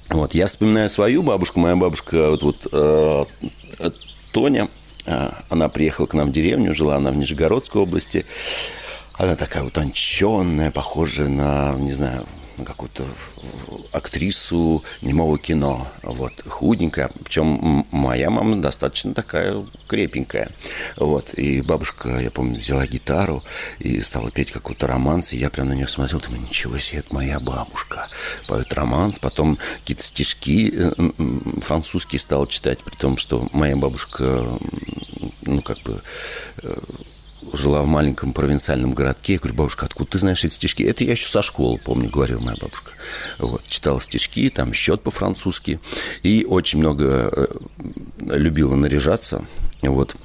Вот, 0.09 0.33
я 0.33 0.47
вспоминаю 0.47 0.89
свою 0.89 1.21
бабушку. 1.21 1.59
Моя 1.59 1.75
бабушка, 1.75 2.31
вот, 2.31 2.41
вот 2.41 2.67
э, 2.71 3.25
Тоня, 4.31 4.69
а, 5.05 5.43
она 5.49 5.69
приехала 5.69 6.05
к 6.05 6.13
нам 6.13 6.29
в 6.29 6.31
деревню, 6.31 6.73
жила 6.73 6.95
она 6.95 7.11
в 7.11 7.15
Нижегородской 7.15 7.81
области. 7.81 8.25
Она 9.17 9.35
такая 9.35 9.63
утонченная, 9.63 10.71
похожая 10.71 11.27
на, 11.27 11.73
не 11.73 11.91
знаю, 11.91 12.25
на 12.38 12.38
какую-то 12.65 13.05
актрису 13.91 14.83
немого 15.01 15.37
кино. 15.37 15.87
Вот, 16.03 16.33
худенькая. 16.47 17.09
Причем 17.23 17.85
моя 17.91 18.29
мама 18.29 18.61
достаточно 18.61 19.13
такая 19.13 19.65
крепенькая. 19.87 20.49
Вот, 20.97 21.33
и 21.35 21.61
бабушка, 21.61 22.19
я 22.19 22.31
помню, 22.31 22.59
взяла 22.59 22.85
гитару 22.87 23.43
и 23.79 24.01
стала 24.01 24.31
петь 24.31 24.51
какой-то 24.51 24.87
романс, 24.87 25.33
и 25.33 25.37
я 25.37 25.49
прям 25.49 25.69
на 25.69 25.73
нее 25.73 25.87
смотрел, 25.87 26.19
думаю, 26.19 26.41
ничего 26.41 26.77
себе, 26.77 26.99
это 26.99 27.13
моя 27.13 27.39
бабушка. 27.39 28.07
Поет 28.47 28.73
романс, 28.73 29.19
потом 29.19 29.57
какие-то 29.81 30.03
стишки 30.03 30.73
э, 30.75 31.61
французские 31.61 32.19
стал 32.19 32.45
читать, 32.47 32.79
при 32.79 32.95
том, 32.95 33.17
что 33.17 33.47
моя 33.53 33.75
бабушка, 33.75 34.45
ну, 35.41 35.61
как 35.61 35.79
бы 35.79 36.01
э, 36.63 36.73
жила 37.59 37.81
в 37.81 37.87
маленьком 37.87 38.33
провинциальном 38.33 38.93
городке. 38.93 39.33
Я 39.33 39.39
говорю, 39.39 39.55
бабушка, 39.55 39.85
откуда 39.85 40.11
ты 40.11 40.17
знаешь 40.17 40.43
эти 40.43 40.53
стишки? 40.53 40.83
Это 40.83 41.03
я 41.03 41.11
еще 41.11 41.29
со 41.29 41.41
школы, 41.41 41.77
помню, 41.77 42.09
говорила 42.09 42.39
моя 42.39 42.57
бабушка. 42.59 42.91
Вот, 43.37 43.65
читала 43.67 44.01
стишки, 44.01 44.49
там 44.49 44.73
счет 44.73 45.01
по-французски. 45.03 45.79
И 46.23 46.45
очень 46.47 46.79
много 46.79 47.29
э, 47.31 47.47
любила 48.19 48.75
наряжаться. 48.75 49.45
Вот, 49.81 50.15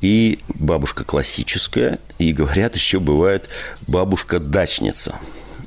и 0.00 0.38
бабушка 0.48 1.04
классическая. 1.04 1.98
И 2.18 2.32
говорят, 2.32 2.74
еще 2.74 3.00
бывает 3.00 3.48
бабушка-дачница. 3.86 5.18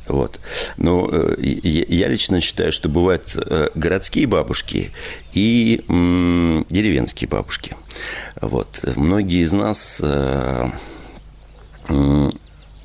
Вот. 0.08 0.39
Но 0.78 1.10
э, 1.12 1.36
я 1.39 2.08
лично 2.08 2.42
считаю, 2.42 2.72
что 2.72 2.89
бывают 2.89 3.36
э, 3.36 3.70
городские 3.76 4.28
бабушки 4.28 4.92
и 5.34 5.84
деревенские 5.88 7.28
бабушки. 7.28 7.76
Вот. 8.42 8.84
Многие 8.96 9.44
из 9.44 9.54
нас 9.54 10.02
э, 10.04 10.70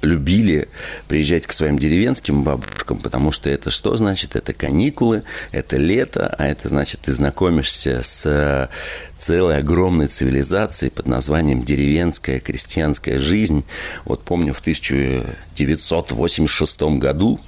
любили 0.02 0.68
приезжать 1.08 1.46
к 1.46 1.52
своим 1.52 1.78
деревенским 1.78 2.44
бабушкам, 2.44 2.98
потому 2.98 3.32
что 3.32 3.48
это 3.50 3.70
что 3.70 3.96
значит? 3.96 4.36
Это 4.36 4.52
каникулы, 4.52 5.24
это 5.52 5.76
лето, 5.76 6.34
а 6.38 6.46
это 6.46 6.68
значит, 6.68 7.00
ты 7.00 7.12
знакомишься 7.12 8.00
с 8.02 8.70
целой 9.18 9.58
огромной 9.58 10.06
цивилизацией 10.06 10.90
под 10.90 11.06
названием 11.08 11.64
деревенская 11.64 12.40
крестьянская 12.40 13.18
жизнь. 13.18 13.64
Вот 14.04 14.22
помню, 14.22 14.54
в 14.54 14.60
1986 14.60 16.82
году 16.98 17.40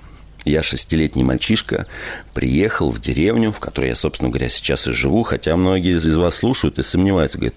я 0.45 0.63
шестилетний 0.63 1.23
мальчишка, 1.23 1.87
приехал 2.35 2.91
в 2.91 2.99
деревню, 2.99 3.53
в 3.53 3.61
которой 3.61 3.91
я, 3.91 3.95
собственно 3.95 4.31
говоря, 4.31 4.49
сейчас 4.49 4.89
и 4.89 4.93
живу, 4.93 5.23
хотя 5.23 5.55
многие 5.57 5.99
из 5.99 6.17
вас 6.17 6.37
слушают 6.37 6.79
и 6.79 6.83
сомневаются, 6.83 7.37
говорят, 7.39 7.57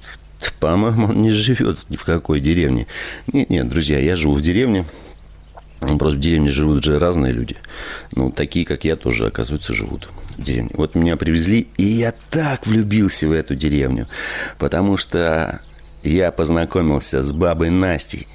по-моему, 0.59 1.07
он 1.07 1.21
не 1.21 1.31
живет 1.31 1.79
ни 1.89 1.95
в 1.95 2.03
какой 2.03 2.39
деревне. 2.39 2.87
Нет, 3.31 3.49
нет, 3.49 3.69
друзья, 3.69 3.99
я 3.99 4.15
живу 4.15 4.35
в 4.35 4.41
деревне. 4.41 4.85
Просто 5.79 6.17
в 6.17 6.21
деревне 6.21 6.49
живут 6.49 6.83
же 6.83 6.97
разные 6.97 7.33
люди. 7.33 7.57
Ну, 8.13 8.31
такие, 8.31 8.65
как 8.65 8.85
я, 8.85 8.95
тоже, 8.95 9.27
оказывается, 9.27 9.73
живут 9.73 10.09
в 10.37 10.41
деревне. 10.41 10.69
Вот 10.73 10.95
меня 10.95 11.17
привезли, 11.17 11.67
и 11.77 11.83
я 11.83 12.13
так 12.29 12.65
влюбился 12.65 13.27
в 13.27 13.31
эту 13.31 13.55
деревню. 13.55 14.07
Потому 14.57 14.95
что 14.97 15.59
я 16.03 16.31
познакомился 16.31 17.21
с 17.21 17.33
бабой 17.33 17.69
Настей. 17.69 18.27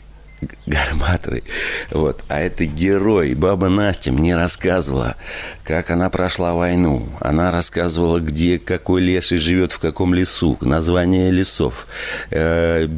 Горбатовой. 0.66 1.42
Вот. 1.90 2.22
А 2.28 2.40
это 2.40 2.64
герой. 2.64 3.34
Баба 3.34 3.68
Настя 3.68 4.12
мне 4.12 4.36
рассказывала, 4.36 5.16
как 5.64 5.90
она 5.90 6.10
прошла 6.10 6.54
войну. 6.54 7.08
Она 7.20 7.50
рассказывала, 7.50 8.20
где 8.20 8.58
какой 8.58 9.02
леший 9.02 9.38
живет, 9.38 9.72
в 9.72 9.78
каком 9.78 10.14
лесу, 10.14 10.56
название 10.60 11.30
лесов. 11.30 11.86
Э, 12.30 12.88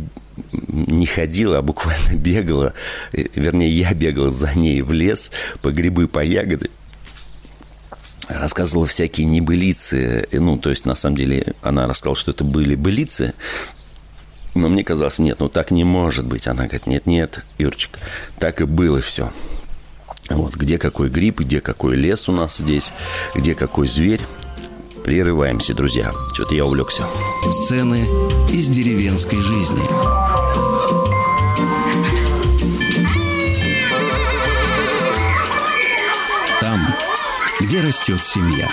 не 0.52 1.06
ходила, 1.06 1.58
а 1.58 1.62
буквально 1.62 2.12
бегала. 2.14 2.74
Э, 3.12 3.24
вернее, 3.34 3.70
я 3.70 3.94
бегал 3.94 4.30
за 4.30 4.52
ней 4.58 4.82
в 4.82 4.92
лес 4.92 5.32
по 5.62 5.70
грибы, 5.70 6.08
по 6.08 6.22
ягоды 6.22 6.70
рассказывала 8.28 8.86
всякие 8.86 9.26
небылицы. 9.26 10.28
Ну, 10.30 10.56
то 10.56 10.70
есть, 10.70 10.86
на 10.86 10.94
самом 10.94 11.16
деле, 11.16 11.54
она 11.62 11.88
рассказала, 11.88 12.14
что 12.14 12.30
это 12.30 12.44
были 12.44 12.76
былицы, 12.76 13.34
но 14.54 14.68
мне 14.68 14.84
казалось, 14.84 15.18
нет, 15.18 15.40
ну 15.40 15.48
так 15.48 15.70
не 15.70 15.84
может 15.84 16.26
быть. 16.26 16.48
Она 16.48 16.64
говорит, 16.64 16.86
нет, 16.86 17.06
нет, 17.06 17.44
Юрчик, 17.58 17.98
так 18.38 18.60
и 18.60 18.64
было 18.64 19.00
все. 19.00 19.30
Вот, 20.28 20.54
где 20.54 20.78
какой 20.78 21.08
гриб, 21.08 21.40
где 21.40 21.60
какой 21.60 21.96
лес 21.96 22.28
у 22.28 22.32
нас 22.32 22.58
здесь, 22.58 22.92
где 23.34 23.54
какой 23.54 23.88
зверь. 23.88 24.22
Прерываемся, 25.04 25.74
друзья. 25.74 26.12
Что-то 26.34 26.54
я 26.54 26.66
увлекся. 26.66 27.06
Сцены 27.50 28.06
из 28.50 28.68
деревенской 28.68 29.40
жизни. 29.40 29.82
Там, 36.60 36.94
где 37.60 37.80
растет 37.80 38.22
семья. 38.22 38.68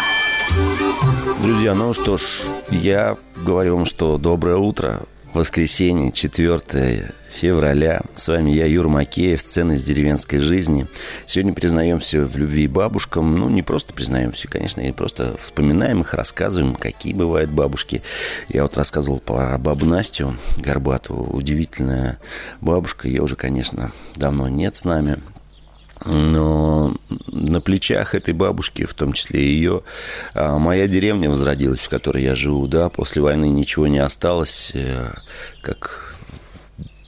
Друзья, 1.42 1.74
ну 1.74 1.94
что 1.94 2.18
ж, 2.18 2.44
я 2.72 3.16
говорю 3.38 3.78
вам, 3.78 3.86
что 3.86 4.18
доброе 4.18 4.58
утро 4.58 5.02
воскресенье, 5.34 6.12
4 6.12 7.14
февраля. 7.32 8.02
С 8.16 8.28
вами 8.28 8.52
я, 8.52 8.66
Юр 8.66 8.88
Макеев, 8.88 9.40
сцены 9.40 9.74
из 9.74 9.84
деревенской 9.84 10.40
жизни. 10.40 10.88
Сегодня 11.26 11.54
признаемся 11.54 12.24
в 12.24 12.36
любви 12.38 12.68
бабушкам. 12.68 13.36
Ну, 13.36 13.50
не 13.50 13.62
просто 13.62 13.94
признаемся, 13.94 14.48
конечно, 14.48 14.82
и 14.82 14.92
просто 14.92 15.36
вспоминаем 15.40 16.02
их, 16.02 16.14
рассказываем, 16.14 16.74
какие 16.76 17.14
бывают 17.14 17.52
бабушки. 17.52 18.02
Я 18.50 18.64
вот 18.64 18.78
рассказывал 18.78 19.20
про 19.20 19.58
бабу 19.58 19.86
Настю 19.86 20.36
Горбатову. 20.58 21.36
Удивительная 21.36 22.18
бабушка. 22.62 23.08
Ее 23.08 23.22
уже, 23.22 23.36
конечно, 23.36 23.92
давно 24.16 24.48
нет 24.48 24.76
с 24.76 24.86
нами. 24.86 25.22
Но 26.06 26.96
на 27.28 27.62
плечах 27.62 28.16
этой 28.16 28.34
бабушки, 28.34 28.86
в 28.86 28.94
том 28.94 29.14
числе 29.14 29.44
и 29.44 29.54
ее, 29.54 29.82
а, 30.34 30.58
моя 30.58 30.88
деревня 30.88 31.30
возродилась, 31.30 31.80
в 31.80 31.90
которой 31.90 32.24
я 32.24 32.36
живу, 32.36 32.68
да, 32.68 32.90
после 32.90 33.22
войны 33.22 33.50
ничего 33.50 33.88
не 33.88 34.00
осталось, 34.00 34.72
э, 34.74 35.12
как 35.62 36.08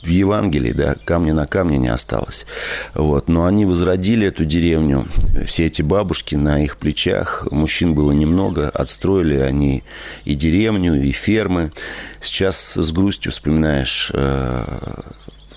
в 0.03 0.07
Евангелии, 0.07 0.71
да, 0.71 0.95
камня 1.03 1.33
на 1.33 1.45
камне 1.45 1.77
не 1.77 1.89
осталось. 1.89 2.45
Вот. 2.93 3.27
Но 3.27 3.45
они 3.45 3.65
возродили 3.65 4.27
эту 4.27 4.45
деревню, 4.45 5.07
все 5.45 5.65
эти 5.65 5.81
бабушки 5.81 6.35
на 6.35 6.63
их 6.63 6.77
плечах, 6.77 7.47
мужчин 7.51 7.93
было 7.93 8.11
немного, 8.11 8.69
отстроили 8.69 9.37
они 9.37 9.83
и 10.25 10.35
деревню, 10.35 11.01
и 11.01 11.11
фермы. 11.11 11.73
Сейчас 12.21 12.75
с 12.75 12.91
грустью 12.91 13.31
вспоминаешь, 13.31 14.11
э, 14.13 15.01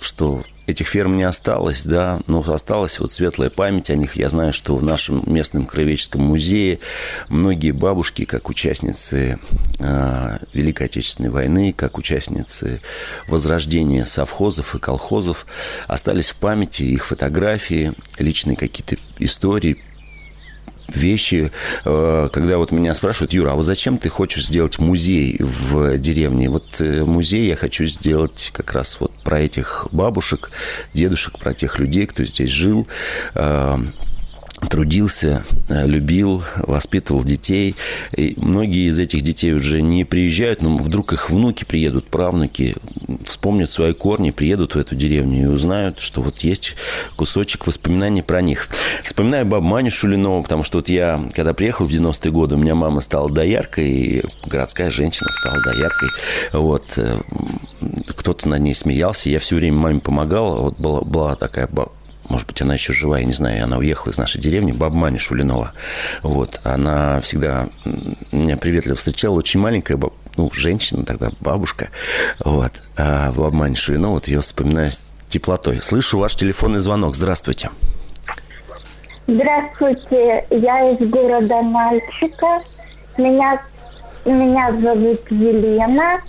что 0.00 0.42
этих 0.66 0.86
ферм 0.86 1.16
не 1.16 1.24
осталось, 1.24 1.84
да, 1.84 2.20
но 2.26 2.40
осталась 2.40 2.98
вот 3.00 3.12
светлая 3.12 3.50
память 3.50 3.90
о 3.90 3.96
них. 3.96 4.16
Я 4.16 4.28
знаю, 4.28 4.52
что 4.52 4.76
в 4.76 4.82
нашем 4.82 5.22
местном 5.26 5.66
краеведческом 5.66 6.22
музее 6.22 6.78
многие 7.28 7.72
бабушки, 7.72 8.24
как 8.24 8.48
участницы 8.48 9.38
э, 9.78 10.38
Великой 10.52 10.86
Отечественной 10.86 11.30
войны, 11.30 11.72
как 11.76 11.98
участницы 11.98 12.80
возрождения 13.28 14.04
совхозов 14.04 14.74
и 14.74 14.78
колхозов, 14.78 15.46
остались 15.88 16.30
в 16.30 16.36
памяти 16.36 16.82
их 16.82 17.04
фотографии, 17.04 17.92
личные 18.18 18.56
какие-то 18.56 18.96
истории, 19.18 19.78
вещи, 20.88 21.50
э, 21.84 22.28
когда 22.32 22.58
вот 22.58 22.70
меня 22.70 22.94
спрашивают, 22.94 23.32
Юра, 23.32 23.52
а 23.52 23.54
вот 23.54 23.64
зачем 23.64 23.98
ты 23.98 24.08
хочешь 24.08 24.46
сделать 24.46 24.78
музей 24.78 25.36
в 25.40 25.98
деревне? 25.98 26.48
Вот 26.48 26.80
э, 26.80 27.04
музей 27.04 27.46
я 27.46 27.56
хочу 27.56 27.86
сделать 27.86 28.50
как 28.54 28.72
раз 28.72 29.00
вот 29.00 29.12
про 29.22 29.40
этих 29.40 29.88
бабушек, 29.92 30.50
дедушек, 30.94 31.38
про 31.38 31.54
тех 31.54 31.78
людей, 31.78 32.06
кто 32.06 32.24
здесь 32.24 32.50
жил, 32.50 32.86
э, 33.34 33.78
трудился, 34.68 35.44
э, 35.68 35.86
любил, 35.86 36.42
воспитывал 36.56 37.24
детей. 37.24 37.74
И 38.16 38.34
многие 38.36 38.88
из 38.88 38.98
этих 38.98 39.22
детей 39.22 39.52
уже 39.52 39.82
не 39.82 40.04
приезжают, 40.04 40.62
но 40.62 40.76
вдруг 40.76 41.12
их 41.12 41.30
внуки 41.30 41.64
приедут, 41.64 42.06
правнуки, 42.06 42.76
вспомнят 43.24 43.70
свои 43.70 43.92
корни, 43.92 44.30
приедут 44.30 44.74
в 44.74 44.78
эту 44.78 44.94
деревню 44.94 45.42
и 45.42 45.46
узнают, 45.46 45.98
что 46.00 46.22
вот 46.22 46.40
есть 46.40 46.76
кусочек 47.16 47.66
воспоминаний 47.66 48.22
про 48.22 48.40
них. 48.40 48.68
Вспоминаю 49.04 49.46
бабу 49.46 49.66
Маню 49.66 49.90
Шулинову, 49.90 50.42
потому 50.42 50.64
что 50.64 50.78
вот 50.78 50.88
я, 50.88 51.22
когда 51.34 51.54
приехал 51.54 51.86
в 51.86 51.90
90-е 51.90 52.30
годы, 52.30 52.54
у 52.54 52.58
меня 52.58 52.74
мама 52.74 53.00
стала 53.00 53.30
дояркой, 53.30 54.24
городская 54.46 54.90
женщина 54.90 55.30
стала 55.32 55.62
дояркой. 55.62 56.08
Вот. 56.52 56.84
Э, 56.96 57.18
кто-то 58.16 58.48
над 58.48 58.60
ней 58.60 58.74
смеялся, 58.74 59.30
я 59.30 59.38
все 59.38 59.56
время 59.56 59.76
маме 59.76 60.00
помогал. 60.00 60.62
Вот 60.62 60.78
была, 60.78 61.00
была 61.00 61.36
такая 61.36 61.66
может 62.28 62.46
быть, 62.46 62.60
она 62.62 62.74
еще 62.74 62.92
жива, 62.92 63.18
я 63.18 63.24
не 63.24 63.32
знаю, 63.32 63.64
она 63.64 63.78
уехала 63.78 64.12
из 64.12 64.18
нашей 64.18 64.40
деревни, 64.40 64.72
баба 64.72 64.94
Маня 64.94 65.18
Шулинова. 65.18 65.72
Вот, 66.22 66.60
она 66.64 67.20
всегда 67.20 67.68
меня 68.30 68.56
приветливо 68.56 68.96
встречала, 68.96 69.34
очень 69.34 69.60
маленькая 69.60 69.96
баб, 69.96 70.14
ну, 70.36 70.50
женщина 70.52 71.04
тогда, 71.04 71.30
бабушка, 71.40 71.88
вот, 72.44 72.72
а 72.96 73.32
баба 73.32 73.54
Маня 73.54 73.76
Шулинова, 73.76 74.14
вот 74.14 74.28
ее 74.28 74.40
вспоминаю 74.40 74.92
с 74.92 75.02
теплотой. 75.28 75.80
Слышу 75.82 76.18
ваш 76.18 76.34
телефонный 76.36 76.80
звонок, 76.80 77.16
здравствуйте. 77.16 77.70
Здравствуйте, 79.26 80.44
я 80.50 80.90
из 80.90 81.08
города 81.08 81.62
Мальчика, 81.62 82.62
меня, 83.16 83.62
меня 84.24 84.72
зовут 84.80 85.20
Елена, 85.30 86.20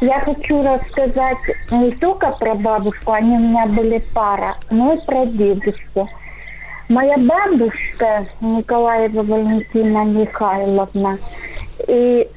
я 0.00 0.20
хочу 0.20 0.62
рассказать 0.62 1.38
не 1.70 1.90
только 1.92 2.30
про 2.38 2.54
бабушку, 2.54 3.12
они 3.12 3.36
у 3.36 3.38
меня 3.38 3.66
были 3.66 4.02
пара, 4.14 4.56
но 4.70 4.92
и 4.92 5.04
про 5.04 5.26
дедушку. 5.26 6.08
Моя 6.88 7.16
бабушка 7.18 8.26
Николаева 8.40 9.22
Валентина 9.22 10.04
Михайловна, 10.04 11.18
и 11.86 12.28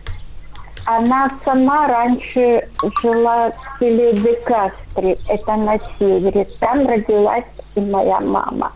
она 0.86 1.32
сама 1.45 1.88
раньше 1.88 2.67
жила 3.02 3.52
в 3.52 3.80
селе 3.80 4.13
Декастре, 4.13 5.17
это 5.28 5.56
на 5.56 5.78
севере. 6.00 6.45
Там 6.60 6.88
родилась 6.88 7.45
и 7.76 7.80
моя 7.80 8.19
мама. 8.19 8.71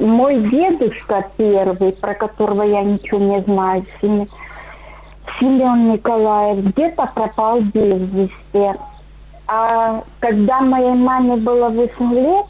Мой 0.00 0.36
дедушка 0.50 1.26
первый, 1.36 1.92
про 1.92 2.14
которого 2.14 2.62
я 2.62 2.82
ничего 2.82 3.18
не 3.18 3.42
знаю, 3.42 3.84
Семен 5.38 5.92
Николаев 5.92 6.64
где-то 6.64 7.10
пропал 7.14 7.60
без 7.60 8.00
вести. 8.12 8.78
А 9.46 10.02
когда 10.20 10.60
моей 10.60 10.94
маме 10.94 11.36
было 11.36 11.68
8 11.68 12.14
лет, 12.14 12.46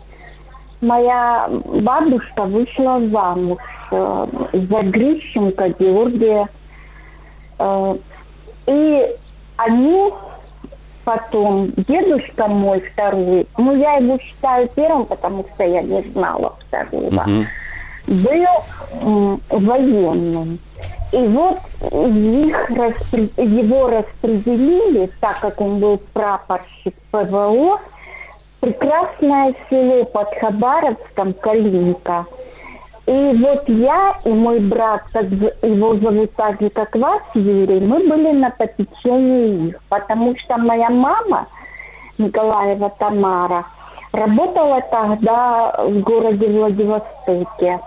моя 0.81 1.49
бабушка 1.49 2.43
вышла 2.43 3.07
замуж 3.07 3.59
э, 3.91 4.27
за 4.53 4.83
Грищенко 4.83 5.69
Георгия. 5.79 6.49
Э, 7.59 7.97
и 8.67 9.07
они 9.57 10.13
потом, 11.05 11.73
дедушка 11.77 12.47
мой 12.47 12.81
второй, 12.81 13.47
ну 13.57 13.77
я 13.77 13.95
его 13.97 14.19
считаю 14.19 14.69
первым, 14.69 15.07
потому 15.07 15.45
что 15.45 15.65
я 15.65 15.83
не 15.83 16.03
знала 16.13 16.55
второго, 16.67 17.07
угу. 17.07 17.45
Был 18.07 19.39
военным. 19.49 20.59
И 21.13 21.27
вот 21.27 21.59
их 21.91 22.71
распри... 22.71 23.29
его 23.37 23.89
распределили, 23.89 25.11
так 25.21 25.41
как 25.41 25.61
он 25.61 25.81
был 25.81 25.99
прапорщик 26.13 26.95
ПВО, 27.11 27.81
прекрасное 28.61 29.55
село 29.69 30.05
под 30.05 30.29
Хабаровском, 30.41 31.33
Калинка. 31.35 32.27
И 33.07 33.33
вот 33.39 33.69
я 33.69 34.15
и 34.25 34.29
мой 34.29 34.61
брат, 34.61 35.03
как 35.13 35.25
его 35.25 35.97
зовут 35.97 36.33
так 36.37 36.61
же, 36.61 36.71
как 36.71 36.95
вас, 36.95 37.23
Юрий, 37.35 37.81
мы 37.81 37.99
были 38.07 38.31
на 38.31 38.51
попечении 38.51 39.69
их, 39.69 39.83
потому 39.89 40.37
что 40.39 40.59
моя 40.59 40.91
мама, 40.91 41.49
Николаева 42.19 42.91
Тамара, 42.91 43.65
работала 44.13 44.81
тогда 44.91 45.75
в 45.79 46.01
городе 46.01 46.47
Владивостоке. 46.47 47.81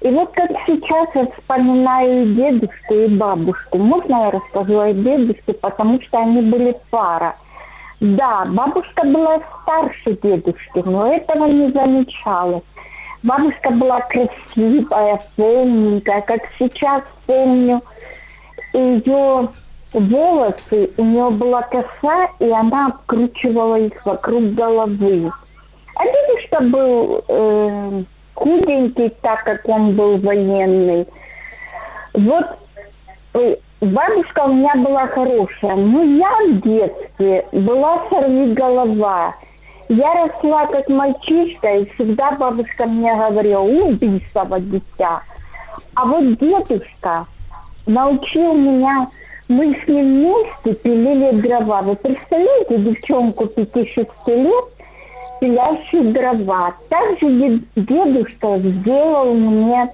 И 0.00 0.08
вот 0.10 0.30
как 0.32 0.50
сейчас 0.66 1.08
я 1.14 1.26
вспоминаю 1.26 2.22
и 2.22 2.34
дедушку, 2.34 2.94
и 2.94 3.08
бабушку. 3.08 3.78
Можно 3.78 4.26
я 4.26 4.30
расскажу 4.30 4.78
о 4.78 4.92
дедушке, 4.92 5.54
потому 5.54 6.00
что 6.02 6.18
они 6.18 6.42
были 6.42 6.76
пара. 6.90 7.34
Да, 8.00 8.44
бабушка 8.46 9.04
была 9.04 9.40
старше 9.62 10.16
дедушки, 10.22 10.82
но 10.84 11.12
этого 11.12 11.46
не 11.46 11.72
замечалось. 11.72 12.62
Бабушка 13.24 13.70
была 13.70 14.00
красивая, 14.02 15.20
полненькая, 15.34 16.20
как 16.20 16.42
сейчас 16.60 17.02
помню. 17.26 17.82
Ее 18.72 19.48
волосы, 19.92 20.90
у 20.96 21.04
нее 21.04 21.30
была 21.30 21.62
коса, 21.62 22.28
и 22.38 22.48
она 22.48 22.86
обкручивала 22.86 23.80
их 23.80 24.06
вокруг 24.06 24.54
головы. 24.54 25.32
А 25.98 26.04
дедушка 26.04 26.60
был... 26.62 27.24
Э, 27.28 28.02
худенький, 28.38 29.10
так 29.20 29.44
как 29.44 29.68
он 29.68 29.96
был 29.96 30.16
военный. 30.18 31.06
Вот 32.14 32.46
э, 33.34 33.56
бабушка 33.80 34.44
у 34.44 34.54
меня 34.54 34.74
была 34.76 35.06
хорошая, 35.08 35.74
но 35.74 36.02
я 36.02 36.32
в 36.48 36.60
детстве 36.60 37.46
была 37.52 38.08
сорви 38.08 38.54
голова. 38.54 39.34
Я 39.88 40.14
росла 40.14 40.66
как 40.66 40.88
мальчишка, 40.88 41.78
и 41.78 41.90
всегда 41.92 42.32
бабушка 42.32 42.86
мне 42.86 43.14
говорила, 43.14 43.62
убийство 43.62 44.46
дитя. 44.60 45.22
А 45.94 46.04
вот 46.04 46.36
дедушка 46.38 47.26
научил 47.86 48.52
меня, 48.52 49.08
мы 49.48 49.72
с 49.72 49.88
ним 49.88 50.20
вместе 50.20 50.74
пилили 50.74 51.40
дрова. 51.40 51.82
Вы 51.82 51.96
представляете 51.96 52.78
девчонку 52.78 53.44
5-6 53.44 54.08
лет, 54.26 54.64
пилящие 55.40 56.12
дрова. 56.12 56.74
Также 56.88 57.60
дедушка 57.76 58.58
сделал 58.58 59.34
мне 59.34 59.90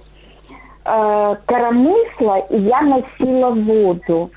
э, 0.85 1.37
коромысло, 1.47 2.39
и 2.51 2.61
я 2.61 2.83
носила 2.83 3.51
воду. 3.51 4.31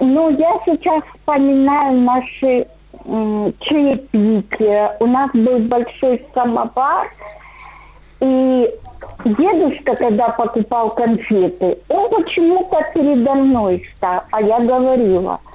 Но 0.00 0.30
я 0.30 0.58
сейчас 0.64 1.02
вспоминаю 1.14 2.00
наши 2.00 2.66
э. 3.04 3.52
У 5.00 5.06
нас 5.06 5.30
был 5.32 5.58
большой 5.60 6.24
самовар, 6.34 7.10
и 8.20 8.70
дедушка, 9.24 9.96
когда 9.96 10.28
покупал 10.30 10.90
конфеты, 10.90 11.78
он 11.88 12.10
почему-то 12.10 12.78
передо 12.94 13.34
мной 13.34 13.84
стал, 13.96 14.22
а 14.30 14.42
я 14.42 14.60
говорила– 14.60 15.40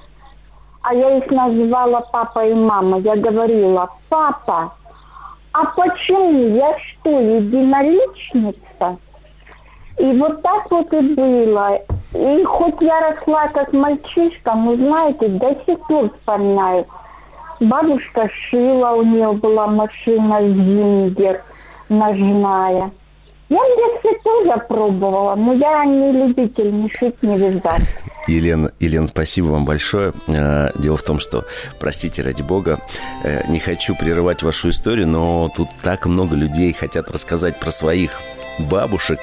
а 0.86 0.93
я 0.93 1.17
их 1.17 1.32
называла 1.32 2.08
папа 2.12 2.45
и 2.45 2.54
мама. 2.54 3.00
Я 3.00 3.15
говорила, 3.15 3.89
папа, 4.08 4.71
а 5.52 5.65
почему? 5.76 6.56
Я 6.56 6.78
что, 6.78 7.10
единоличница? 7.10 8.98
И 9.98 10.06
вот 10.17 10.43
так 10.43 10.69
вот 10.69 10.93
и 10.93 11.00
было. 11.00 11.80
И 12.13 12.43
хоть 12.43 12.82
я 12.82 13.00
росла 13.00 13.48
как 13.48 13.74
мальчишка, 13.74 14.54
но 14.54 14.76
знаете, 14.76 15.28
до 15.28 15.56
сих 15.65 15.80
пор 15.88 16.12
вспоминаю. 16.17 16.86
Бабушка 17.62 18.30
шила, 18.30 18.91
у 18.91 19.04
нее 19.04 19.32
была 19.32 19.65
машина 19.65 20.41
Зингер. 20.43 21.41
ножная. 21.89 22.91
Я 23.47 23.58
в 23.58 23.77
детстве 23.77 24.12
тоже 24.23 24.60
пробовала, 24.67 25.36
но 25.36 25.53
я 25.53 25.86
не 25.86 26.12
любитель 26.12 26.71
ни 26.71 26.89
шить, 26.97 27.21
ни 27.21 27.38
вязать. 27.38 27.84
Елена, 28.27 28.71
Елена, 28.79 29.05
спасибо 29.05 29.47
вам 29.47 29.65
большое. 29.65 30.13
Э, 30.27 30.71
дело 30.79 30.97
в 30.97 31.03
том, 31.03 31.19
что, 31.19 31.43
простите 31.79 32.23
ради 32.23 32.41
бога, 32.41 32.79
э, 33.23 33.43
не 33.47 33.60
хочу 33.60 33.95
прерывать 33.95 34.41
вашу 34.41 34.69
историю, 34.69 35.08
но 35.08 35.49
тут 35.55 35.67
так 35.84 36.08
много 36.08 36.36
людей 36.36 36.73
хотят 36.73 37.12
рассказать 37.12 37.60
про 37.60 37.69
своих 37.69 38.19
бабушек 38.60 39.20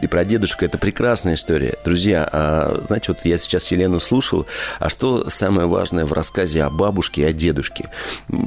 и 0.00 0.06
про 0.06 0.24
дедушек. 0.24 0.62
Это 0.62 0.78
прекрасная 0.78 1.34
история. 1.34 1.74
Друзья, 1.84 2.28
а, 2.30 2.82
знаете, 2.86 3.12
вот 3.12 3.24
я 3.24 3.38
сейчас 3.38 3.70
Елену 3.70 4.00
слушал, 4.00 4.46
а 4.78 4.88
что 4.88 5.28
самое 5.30 5.66
важное 5.66 6.04
в 6.04 6.12
рассказе 6.12 6.62
о 6.62 6.70
бабушке 6.70 7.22
и 7.22 7.24
о 7.24 7.32
дедушке? 7.32 7.88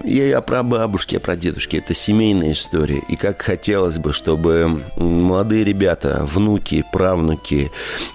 И 0.04 0.32
о 0.32 0.42
прабабушке, 0.42 1.18
о 1.18 1.20
прадедушке. 1.20 1.78
Это 1.78 1.94
семейная 1.94 2.52
история. 2.52 3.02
И 3.10 3.16
как 3.16 3.42
хотелось 3.42 3.98
бы, 3.98 4.14
чтобы 4.14 4.82
молодые 4.98 5.64
ребята, 5.64 6.20
внуки, 6.24 6.84
правнуки, 6.92 7.72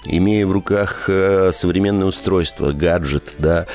имея 0.06 0.46
в 0.46 0.52
руках 0.52 1.04
э, 1.08 1.50
современное 1.52 2.06
устройство, 2.06 2.72
гаджет, 2.72 3.34
да, 3.38 3.66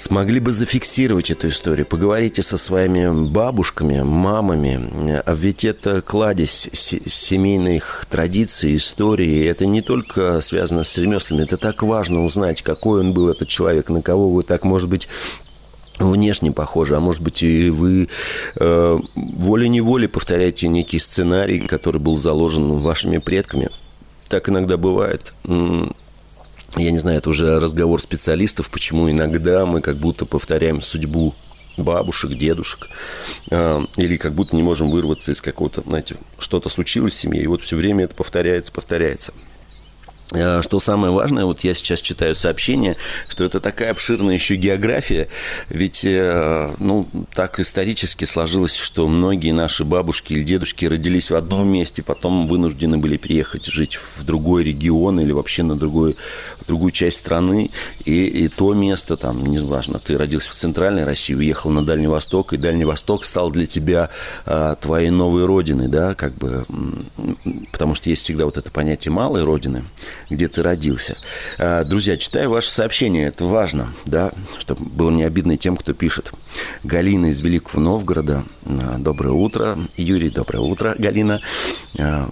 смогли 0.00 0.40
бы 0.40 0.50
зафиксировать 0.50 1.30
эту 1.30 1.48
историю. 1.48 1.84
Поговорите 1.84 2.42
со 2.42 2.56
своими 2.56 3.28
бабушками, 3.28 4.00
мамами. 4.00 5.20
А 5.24 5.34
ведь 5.34 5.64
это 5.64 6.00
кладезь 6.00 6.70
семейных 6.72 8.06
традиций, 8.08 8.76
истории. 8.76 9.46
Это 9.46 9.66
не 9.66 9.82
только 9.82 10.40
связано 10.40 10.84
с 10.84 10.96
ремеслами. 10.96 11.42
Это 11.42 11.58
так 11.58 11.82
важно 11.82 12.24
узнать, 12.24 12.62
какой 12.62 13.00
он 13.00 13.12
был, 13.12 13.28
этот 13.28 13.48
человек, 13.48 13.90
на 13.90 14.00
кого 14.00 14.30
вы 14.30 14.42
так, 14.42 14.64
может 14.64 14.88
быть, 14.88 15.06
внешне 15.98 16.50
похожи, 16.50 16.96
а 16.96 17.00
может 17.00 17.20
быть 17.20 17.42
и 17.42 17.68
вы 17.68 18.08
э, 18.56 18.98
волей-неволей 19.14 20.08
повторяете 20.08 20.68
некий 20.68 20.98
сценарий, 20.98 21.60
который 21.60 22.00
был 22.00 22.16
заложен 22.16 22.78
вашими 22.78 23.18
предками. 23.18 23.68
Так 24.30 24.48
иногда 24.48 24.78
бывает 24.78 25.34
я 26.76 26.90
не 26.90 26.98
знаю, 26.98 27.18
это 27.18 27.30
уже 27.30 27.58
разговор 27.58 28.00
специалистов, 28.00 28.70
почему 28.70 29.10
иногда 29.10 29.66
мы 29.66 29.80
как 29.80 29.96
будто 29.96 30.24
повторяем 30.24 30.80
судьбу 30.80 31.34
бабушек, 31.76 32.32
дедушек, 32.32 32.88
э, 33.50 33.80
или 33.96 34.16
как 34.16 34.34
будто 34.34 34.56
не 34.56 34.62
можем 34.62 34.90
вырваться 34.90 35.32
из 35.32 35.40
какого-то, 35.40 35.82
знаете, 35.82 36.16
что-то 36.38 36.68
случилось 36.68 37.14
в 37.14 37.18
семье, 37.18 37.42
и 37.42 37.46
вот 37.46 37.62
все 37.62 37.76
время 37.76 38.04
это 38.04 38.14
повторяется, 38.14 38.72
повторяется. 38.72 39.32
Э, 40.32 40.62
что 40.62 40.78
самое 40.78 41.12
важное, 41.12 41.44
вот 41.44 41.64
я 41.64 41.74
сейчас 41.74 42.00
читаю 42.00 42.34
сообщение, 42.34 42.96
что 43.28 43.44
это 43.44 43.60
такая 43.60 43.90
обширная 43.90 44.34
еще 44.34 44.54
география, 44.54 45.28
ведь, 45.68 46.04
э, 46.04 46.70
ну, 46.78 47.08
так 47.34 47.58
исторически 47.58 48.26
сложилось, 48.26 48.76
что 48.76 49.08
многие 49.08 49.50
наши 49.50 49.84
бабушки 49.84 50.34
или 50.34 50.42
дедушки 50.42 50.84
родились 50.84 51.30
в 51.30 51.34
одном 51.34 51.68
месте, 51.68 52.04
потом 52.04 52.46
вынуждены 52.46 52.98
были 52.98 53.16
переехать 53.16 53.66
жить 53.66 53.96
в 53.96 54.24
другой 54.24 54.62
регион 54.62 55.18
или 55.18 55.32
вообще 55.32 55.64
на 55.64 55.74
другой, 55.74 56.14
другую 56.68 56.92
часть 56.92 57.16
страны, 57.16 57.70
и, 58.04 58.24
и 58.26 58.48
то 58.48 58.72
место, 58.72 59.16
там, 59.16 59.44
неважно, 59.44 59.98
ты 59.98 60.16
родился 60.16 60.50
в 60.50 60.54
Центральной 60.54 61.04
России, 61.04 61.34
уехал 61.34 61.70
на 61.70 61.84
Дальний 61.84 62.06
Восток, 62.06 62.52
и 62.52 62.56
Дальний 62.56 62.84
Восток 62.84 63.24
стал 63.24 63.50
для 63.50 63.66
тебя 63.66 64.10
а, 64.46 64.76
твоей 64.76 65.10
новой 65.10 65.44
родиной, 65.44 65.88
да, 65.88 66.14
как 66.14 66.34
бы, 66.34 66.64
потому 67.72 67.96
что 67.96 68.10
есть 68.10 68.22
всегда 68.22 68.44
вот 68.44 68.56
это 68.56 68.70
понятие 68.70 69.10
малой 69.10 69.42
родины, 69.42 69.84
где 70.30 70.48
ты 70.48 70.62
родился. 70.62 71.16
А, 71.58 71.84
друзья, 71.84 72.16
читаю 72.16 72.50
ваше 72.50 72.70
сообщение, 72.70 73.28
это 73.28 73.44
важно, 73.44 73.92
да, 74.06 74.32
чтобы 74.58 74.84
было 74.84 75.10
не 75.10 75.24
обидно 75.24 75.56
тем, 75.56 75.76
кто 75.76 75.92
пишет. 75.92 76.32
Галина 76.84 77.26
из 77.26 77.40
Великого 77.40 77.82
Новгорода. 77.82 78.44
А, 78.64 78.96
доброе 78.98 79.32
утро. 79.32 79.78
Юрий, 79.96 80.30
доброе 80.30 80.60
утро, 80.60 80.94
Галина. 80.98 81.40
А, 81.98 82.30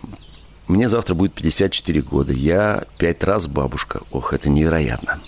мне 0.69 0.89
завтра 0.89 1.15
будет 1.15 1.33
54 1.33 2.03
года. 2.03 2.33
Я 2.33 2.85
пять 2.99 3.25
раз 3.25 3.47
бабушка. 3.47 4.03
Ох, 4.11 4.35
это 4.35 4.51
невероятно. 4.51 5.19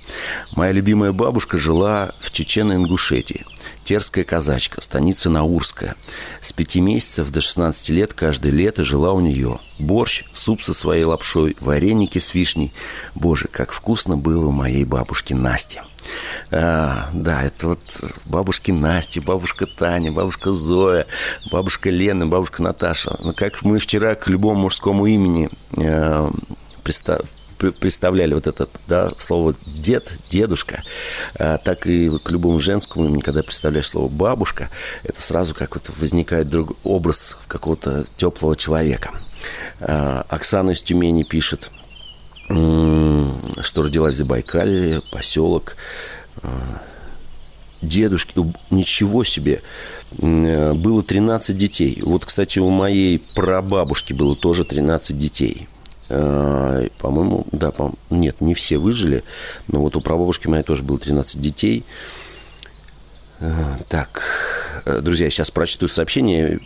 Моя 0.54 0.72
любимая 0.72 1.12
бабушка 1.12 1.56
жила 1.56 2.10
в 2.20 2.30
Чечено-Ингушетии. 2.30 3.46
Терская 3.90 4.22
казачка, 4.22 4.80
станица 4.80 5.30
Наурская. 5.30 5.96
С 6.40 6.52
пяти 6.52 6.80
месяцев 6.80 7.28
до 7.32 7.40
16 7.40 7.88
лет 7.88 8.14
каждое 8.14 8.52
лето 8.52 8.84
жила 8.84 9.12
у 9.12 9.18
нее. 9.18 9.58
Борщ, 9.80 10.22
суп 10.32 10.62
со 10.62 10.74
своей 10.74 11.02
лапшой, 11.02 11.56
вареники 11.60 12.20
с 12.20 12.32
вишней. 12.32 12.72
Боже, 13.16 13.48
как 13.48 13.72
вкусно 13.72 14.16
было 14.16 14.46
у 14.46 14.52
моей 14.52 14.84
бабушки 14.84 15.34
Насти. 15.34 15.80
А, 16.52 17.10
да, 17.12 17.42
это 17.42 17.66
вот 17.66 17.80
бабушки 18.26 18.70
Насти, 18.70 19.18
бабушка 19.18 19.66
Таня, 19.66 20.12
бабушка 20.12 20.52
Зоя, 20.52 21.06
бабушка 21.50 21.90
Лена, 21.90 22.28
бабушка 22.28 22.62
Наташа. 22.62 23.16
Ну, 23.18 23.34
как 23.34 23.60
мы 23.62 23.80
вчера 23.80 24.14
к 24.14 24.28
любому 24.28 24.60
мужскому 24.60 25.06
имени 25.06 25.50
э, 25.76 26.30
представляли 27.60 28.34
вот 28.34 28.46
это 28.46 28.68
да, 28.88 29.10
слово 29.18 29.54
дед, 29.66 30.12
дедушка, 30.30 30.82
а, 31.38 31.58
так 31.58 31.86
и 31.86 32.10
к 32.18 32.30
любому 32.30 32.60
женскому 32.60 33.20
когда 33.20 33.42
представляешь 33.42 33.88
слово 33.88 34.08
бабушка, 34.08 34.68
это 35.04 35.20
сразу 35.20 35.54
как 35.54 35.74
вот 35.74 35.90
возникает 35.98 36.48
друг, 36.48 36.76
образ 36.84 37.38
какого-то 37.48 38.04
теплого 38.16 38.56
человека. 38.56 39.10
А, 39.80 40.24
Оксана 40.28 40.70
из 40.70 40.82
Тюмени 40.82 41.22
пишет, 41.22 41.70
что 42.48 43.82
родилась 43.82 44.14
в 44.14 44.18
Забайкале, 44.18 45.02
поселок. 45.12 45.76
А, 46.42 46.80
дедушки, 47.82 48.34
ничего 48.70 49.24
себе, 49.24 49.62
было 50.18 51.02
13 51.02 51.56
детей. 51.56 51.98
Вот, 52.02 52.24
кстати, 52.24 52.58
у 52.58 52.68
моей 52.68 53.22
прабабушки 53.34 54.12
было 54.12 54.36
тоже 54.36 54.64
13 54.64 55.18
детей. 55.18 55.68
А, 56.10 56.86
по-моему, 56.98 57.46
да, 57.52 57.70
по 57.70 57.92
нет, 58.10 58.40
не 58.40 58.54
все 58.54 58.78
выжили, 58.78 59.22
но 59.68 59.80
вот 59.80 59.96
у 59.96 60.00
прабабушки 60.00 60.48
моей 60.48 60.64
тоже 60.64 60.82
было 60.82 60.98
13 60.98 61.40
детей. 61.40 61.84
А, 63.40 63.78
так, 63.88 64.22
э, 64.84 65.00
друзья, 65.00 65.30
сейчас 65.30 65.50
прочту 65.50 65.88
сообщение 65.88 66.60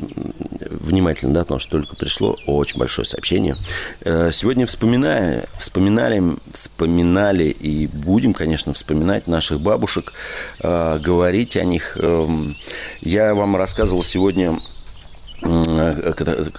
внимательно, 0.70 1.32
да, 1.34 1.40
потому 1.40 1.60
что 1.60 1.72
только 1.72 1.94
пришло 1.94 2.36
очень 2.46 2.78
большое 2.78 3.06
сообщение. 3.06 3.56
Э, 4.00 4.30
сегодня 4.32 4.66
вспоминая, 4.66 5.44
вспоминали, 5.58 6.22
вспоминали 6.52 7.44
и 7.44 7.86
будем, 7.86 8.32
конечно, 8.32 8.72
вспоминать 8.72 9.26
наших 9.26 9.60
бабушек, 9.60 10.14
э, 10.62 10.98
говорить 11.00 11.56
о 11.56 11.64
них. 11.64 11.96
Эм, 12.00 12.56
я 13.02 13.34
вам 13.34 13.56
рассказывал 13.56 14.02
сегодня 14.02 14.58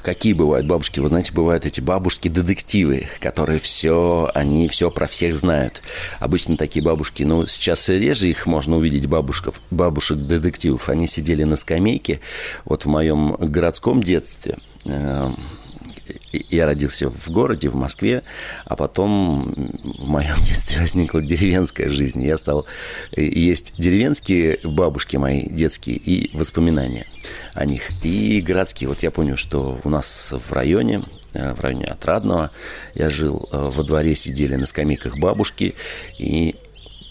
какие 0.02 0.34
бывают 0.34 0.68
бабушки? 0.68 1.00
Вы 1.00 1.10
знаете, 1.10 1.34
бывают 1.34 1.66
эти 1.66 1.82
бабушки-детективы, 1.82 3.08
которые 3.20 3.60
все, 3.60 4.30
они 4.34 4.68
все 4.68 4.92
про 4.92 5.08
всех 5.08 5.36
знают. 5.36 5.82
Обычно 6.20 6.56
такие 6.56 6.84
бабушки, 6.84 7.24
ну, 7.24 7.48
сейчас 7.48 7.90
реже 7.90 8.28
их 8.28 8.46
можно 8.46 8.78
увидеть, 8.78 9.08
бабушков, 9.08 9.60
бабушек-детективов. 9.72 10.90
Они 10.90 11.08
сидели 11.08 11.44
на 11.44 11.56
скамейке, 11.56 12.20
вот 12.64 12.86
в 12.86 12.88
моем 12.88 13.36
городском 13.40 14.04
детстве, 14.04 14.58
э, 14.86 15.30
я 16.32 16.66
родился 16.66 17.10
в 17.10 17.30
городе, 17.30 17.70
в 17.70 17.76
Москве, 17.76 18.24
а 18.66 18.76
потом 18.76 19.54
в 19.98 20.08
моем 20.08 20.36
детстве 20.42 20.82
возникла 20.82 21.22
деревенская 21.22 21.90
жизнь. 21.90 22.24
Я 22.24 22.38
стал... 22.38 22.66
Есть 23.16 23.76
деревенские 23.78 24.60
бабушки 24.64 25.18
мои, 25.18 25.44
детские, 25.48 25.98
и 25.98 26.36
воспоминания 26.36 27.06
о 27.54 27.66
них. 27.66 27.92
И 28.04 28.42
городские. 28.42 28.90
Вот 28.90 29.04
я 29.04 29.12
помню, 29.12 29.38
что 29.38 29.80
у 29.84 29.90
нас 29.90 30.34
в 30.38 30.54
районе 30.54 31.04
э, 31.34 31.54
в 31.54 31.62
районе 31.62 31.86
Отрадного. 31.86 32.52
Я 32.94 33.10
жил 33.10 33.48
э, 33.52 33.70
во 33.72 33.84
дворе, 33.84 34.16
сидели 34.16 34.56
на 34.56 34.66
скамейках 34.66 35.18
бабушки, 35.18 35.76
и 36.18 36.56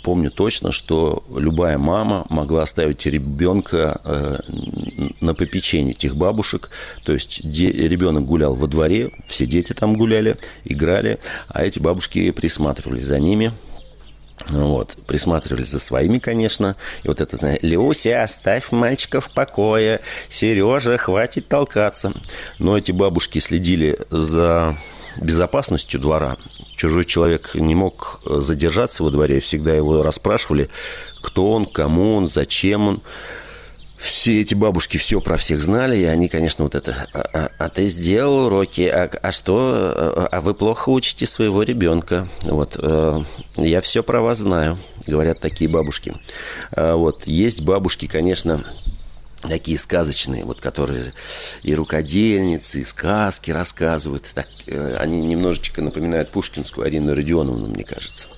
помню 0.05 0.31
точно, 0.31 0.71
что 0.71 1.25
любая 1.35 1.79
мама 1.79 2.27
могла 2.29 2.63
оставить 2.63 3.07
ребенка 3.07 4.01
э, 4.05 4.39
на 5.21 5.35
попечение 5.35 5.93
этих 5.93 6.15
бабушек. 6.15 6.71
То 7.05 7.15
есть 7.15 7.41
ребенок 7.43 8.27
гулял 8.27 8.55
во 8.55 8.67
дворе, 8.67 9.11
все 9.27 9.47
дети 9.47 9.73
там 9.73 9.97
гуляли, 9.97 10.37
играли, 10.65 11.19
а 11.49 11.65
эти 11.65 11.79
бабушки 11.79 12.31
присматривались 12.31 13.05
за 13.05 13.19
ними, 13.19 13.53
вот, 14.51 14.97
присматривались 15.07 15.69
за 15.69 15.79
своими, 15.79 16.19
конечно. 16.19 16.77
И 17.03 17.09
вот 17.09 17.23
это, 17.23 17.37
знаете, 17.39 17.67
Люся, 17.67 18.23
оставь 18.23 18.73
мальчика 18.73 19.21
в 19.23 19.31
покое. 19.33 20.01
Сережа, 20.29 20.99
хватит 20.99 21.49
толкаться. 21.49 22.13
Но 22.59 22.77
эти 22.77 22.93
бабушки 22.93 23.39
следили 23.39 23.99
за 24.11 24.77
безопасностью 25.21 26.01
двора. 26.01 26.37
Чужой 26.77 27.05
человек 27.05 27.55
не 27.55 27.75
мог 27.75 28.21
э, 28.27 28.41
задержаться 28.41 29.03
во 29.03 29.11
дворе, 29.11 29.41
всегда 29.41 29.75
его 29.75 30.03
расспрашивали, 30.03 30.69
кто 31.23 31.51
он, 31.51 31.67
кому 31.67 32.17
он, 32.17 32.29
зачем 32.29 32.89
он. 32.89 33.03
Все 33.97 34.43
эти 34.43 34.55
бабушки 34.55 34.99
все 34.99 35.21
про 35.21 35.39
всех 35.39 35.63
знали, 35.63 35.97
и 35.97 36.05
они, 36.05 36.29
конечно, 36.29 36.65
вот 36.65 36.75
это, 36.75 37.07
а, 37.15 37.21
а, 37.33 37.51
а 37.59 37.69
ты 37.71 37.87
сделал 37.87 38.47
уроки, 38.47 38.83
а, 38.83 39.09
а 39.23 39.33
что, 39.33 39.73
а, 39.75 40.29
а 40.31 40.41
вы 40.43 40.53
плохо 40.53 40.91
учите 40.91 41.25
своего 41.25 41.63
ребенка, 41.63 42.29
вот, 42.43 42.77
а, 42.79 43.25
я 43.57 43.81
все 43.81 44.03
про 44.03 44.21
вас 44.21 44.41
знаю, 44.41 44.79
говорят 45.07 45.41
такие 45.41 45.71
бабушки. 45.71 46.13
А, 46.73 46.97
вот, 46.97 47.27
есть 47.27 47.63
бабушки, 47.63 48.07
конечно, 48.07 48.65
такие 49.49 49.79
сказочные, 49.79 50.45
вот 50.45 50.61
которые 50.61 51.13
и 51.63 51.75
рукодельницы, 51.75 52.81
и 52.81 52.85
сказки 52.85 53.51
рассказывают. 53.51 54.31
Так, 54.35 54.49
э, 54.67 54.97
они 54.99 55.25
немножечко 55.27 55.83
напоминают 55.83 56.31
пушкинскую 56.31 56.87
Арину 56.87 57.15
Родионовну, 57.15 57.69
мне 57.69 57.85
кажется. 57.85 58.29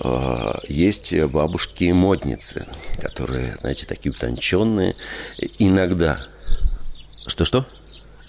Э, 0.00 0.54
есть 0.68 1.14
бабушки-модницы, 1.14 2.66
которые, 3.00 3.56
знаете, 3.60 3.86
такие 3.86 4.12
утонченные. 4.12 4.94
Иногда. 5.58 6.18
Что-что? 7.26 7.66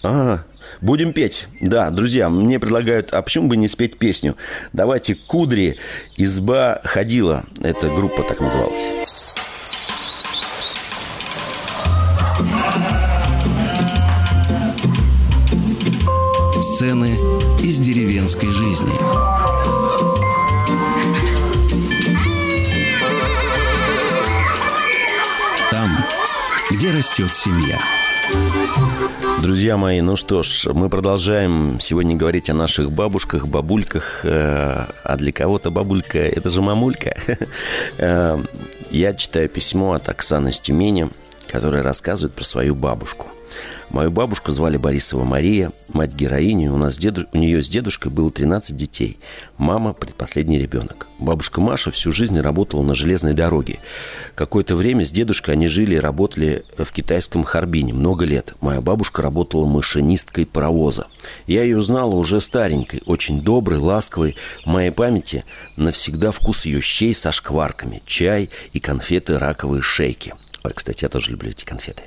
А, 0.03 0.43
будем 0.81 1.13
петь. 1.13 1.47
Да, 1.59 1.89
друзья, 1.89 2.29
мне 2.29 2.59
предлагают, 2.59 3.13
а 3.13 3.21
почему 3.21 3.47
бы 3.47 3.57
не 3.57 3.67
спеть 3.67 3.97
песню? 3.97 4.35
Давайте 4.73 5.15
«Кудри», 5.15 5.77
«Изба 6.17 6.81
ходила». 6.83 7.45
Эта 7.61 7.89
группа 7.89 8.23
так 8.23 8.39
называлась. 8.39 9.38
Сцены 16.79 17.19
из 17.61 17.77
деревенской 17.79 18.47
жизни. 18.47 18.93
Там, 25.71 25.89
где 26.71 26.91
растет 26.91 27.33
семья. 27.33 27.77
Друзья 29.41 29.75
мои, 29.75 29.99
ну 29.99 30.15
что 30.15 30.41
ж, 30.41 30.67
мы 30.71 30.87
продолжаем 30.87 31.81
сегодня 31.81 32.15
говорить 32.15 32.49
о 32.49 32.53
наших 32.53 32.93
бабушках, 32.93 33.49
бабульках. 33.49 34.21
Э, 34.23 34.85
а 35.03 35.17
для 35.17 35.33
кого-то 35.33 35.71
бабулька– 35.71 36.19
это 36.19 36.49
же 36.49 36.61
мамулька. 36.61 37.13
Э, 37.97 38.41
я 38.89 39.13
читаю 39.15 39.49
письмо 39.49 39.95
от 39.95 40.07
Оксаны 40.07 40.53
с 40.53 40.61
Тюмени, 40.61 41.09
которая 41.51 41.83
рассказывает 41.83 42.33
про 42.33 42.45
свою 42.45 42.73
бабушку– 42.73 43.27
Мою 43.89 44.11
бабушку 44.11 44.51
звали 44.51 44.77
Борисова 44.77 45.23
Мария, 45.23 45.71
мать 45.93 46.13
героини. 46.13 46.67
У, 46.67 46.77
нас 46.77 46.97
деду... 46.97 47.25
у 47.33 47.37
нее 47.37 47.63
с 47.63 47.69
дедушкой 47.69 48.11
было 48.11 48.29
13 48.29 48.75
детей. 48.75 49.17
Мама– 49.57 49.93
предпоследний 49.99 50.59
ребенок. 50.59 51.07
Бабушка 51.17 51.59
Маша 51.59 51.89
всю 51.91 52.11
жизнь 52.11 52.39
работала 52.39 52.83
на 52.83 52.95
железной 52.95 53.33
дороге. 53.33 53.79
Какое-то 54.35 54.75
время 54.75 55.05
с 55.05 55.11
дедушкой 55.11 55.55
они 55.55 55.67
жили 55.67 55.95
и 55.95 55.99
работали 55.99 56.65
в 56.77 56.91
китайском 56.91 57.43
Харбине 57.43 57.93
много 57.93 58.25
лет. 58.25 58.53
Моя 58.61 58.79
бабушка 58.79 59.21
работала 59.21 59.65
машинисткой 59.65 60.45
паровоза. 60.45 61.07
Я 61.47 61.63
ее 61.63 61.81
знала 61.81 62.15
уже 62.15 62.41
старенькой, 62.41 63.01
очень 63.05 63.41
доброй, 63.41 63.79
ласковой. 63.79 64.35
В 64.63 64.67
моей 64.67 64.91
памяти 64.91 65.43
навсегда 65.77 66.31
вкус 66.31 66.65
ее 66.65 66.81
щей 66.81 67.13
со 67.13 67.31
шкварками, 67.31 68.01
чай 68.05 68.49
и 68.73 68.79
конфеты 68.79 69.39
раковые 69.39 69.81
шейки– 69.81 70.33
Ой, 70.63 70.71
кстати, 70.73 71.05
я 71.05 71.09
тоже 71.09 71.31
люблю 71.31 71.49
эти 71.49 71.63
конфеты. 71.63 72.03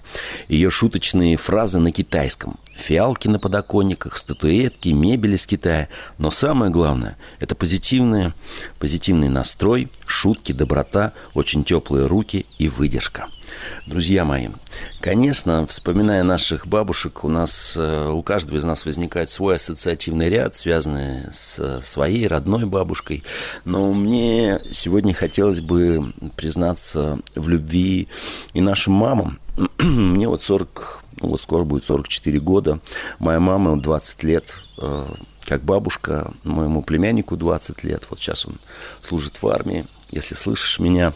Ее 0.49 0.69
шуточные 0.71 1.37
фразы 1.37 1.79
на 1.79 1.91
китайском. 1.91 2.59
Фиалки 2.83 3.29
на 3.29 3.39
подоконниках, 3.39 4.17
статуэтки, 4.17 4.89
мебель 4.89 5.35
из 5.35 5.47
Китая. 5.47 5.89
Но 6.19 6.33
самое 6.33 6.73
главное– 6.73 7.17
это 7.39 7.55
позитивное, 7.55 8.35
позитивный 8.81 9.29
настрой, 9.29 9.89
шутки, 10.05 10.51
доброта, 10.51 11.13
очень 11.33 11.63
теплые 11.63 12.07
руки 12.07 12.45
и 12.59 12.69
выдержка– 12.69 13.29
Друзья 13.87 14.25
мои, 14.25 14.49
конечно, 15.01 15.67
вспоминая 15.67 16.23
наших 16.23 16.67
бабушек, 16.67 17.25
у 17.25 17.29
нас, 17.29 17.75
э, 17.77 18.09
у 18.11 18.23
каждого 18.23 18.59
из 18.59 18.65
нас 18.65 18.85
возникает 18.85 19.31
свой 19.31 19.57
ассоциативный 19.57 20.29
ряд, 20.29 20.57
связанный 20.57 21.33
с 21.33 21.81
своей 21.83 22.27
родной 22.27 22.65
бабушкой. 22.65 23.25
Но 23.65 23.93
мне 23.93 24.61
сегодня 24.71 25.15
хотелось 25.15 25.61
бы 25.61 26.13
признаться 26.37 27.19
в 27.35 27.49
любви 27.49 28.09
и 28.55 28.61
нашим 28.61 28.95
мамам. 28.95 29.39
Мне 29.79 30.29
вот 30.29 30.43
40, 30.43 31.02
ну 31.23 31.29
вот 31.29 31.41
скоро 31.41 31.65
будет 31.65 31.85
44 31.85 32.41
года. 32.41 32.81
Моя 33.19 33.41
мама 33.41 33.81
20 33.81 34.25
лет 34.25 34.59
э, 34.79 35.07
как 35.45 35.63
бабушка, 35.63 36.33
моему 36.45 36.83
племяннику 36.83 37.37
20 37.37 37.85
лет. 37.85 38.07
Вот 38.11 38.19
сейчас 38.19 38.47
он 38.47 38.57
служит 39.03 39.43
в 39.43 39.49
армии. 39.49 39.87
Если 40.11 40.35
слышишь 40.35 40.79
меня, 40.79 41.13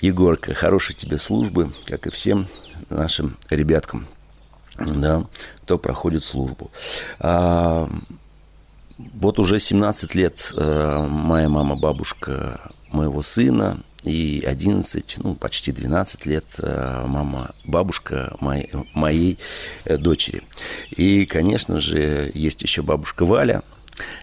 Егорка, 0.00 0.54
хорошей 0.54 0.94
тебе 0.94 1.18
службы, 1.18 1.72
как 1.84 2.06
и 2.06 2.10
всем 2.10 2.48
нашим 2.90 3.36
ребяткам, 3.50 4.06
да, 4.78 5.24
кто 5.62 5.78
проходит 5.78 6.24
службу. 6.24 6.70
А, 7.18 7.88
вот 8.98 9.38
уже 9.38 9.58
17 9.58 10.14
лет 10.14 10.52
а, 10.56 11.06
моя 11.06 11.48
мама, 11.48 11.76
бабушка 11.76 12.60
моего 12.90 13.22
сына, 13.22 13.80
и 14.06 14.42
11, 14.46 15.16
ну, 15.22 15.34
почти 15.34 15.72
12 15.72 16.26
лет 16.26 16.44
а, 16.58 17.06
мама, 17.06 17.50
бабушка 17.64 18.34
моей, 18.40 18.70
моей 18.94 19.38
э, 19.84 19.98
дочери. 19.98 20.42
И, 20.90 21.26
конечно 21.26 21.80
же, 21.80 22.30
есть 22.34 22.62
еще 22.62 22.82
бабушка 22.82 23.26
Валя– 23.26 23.62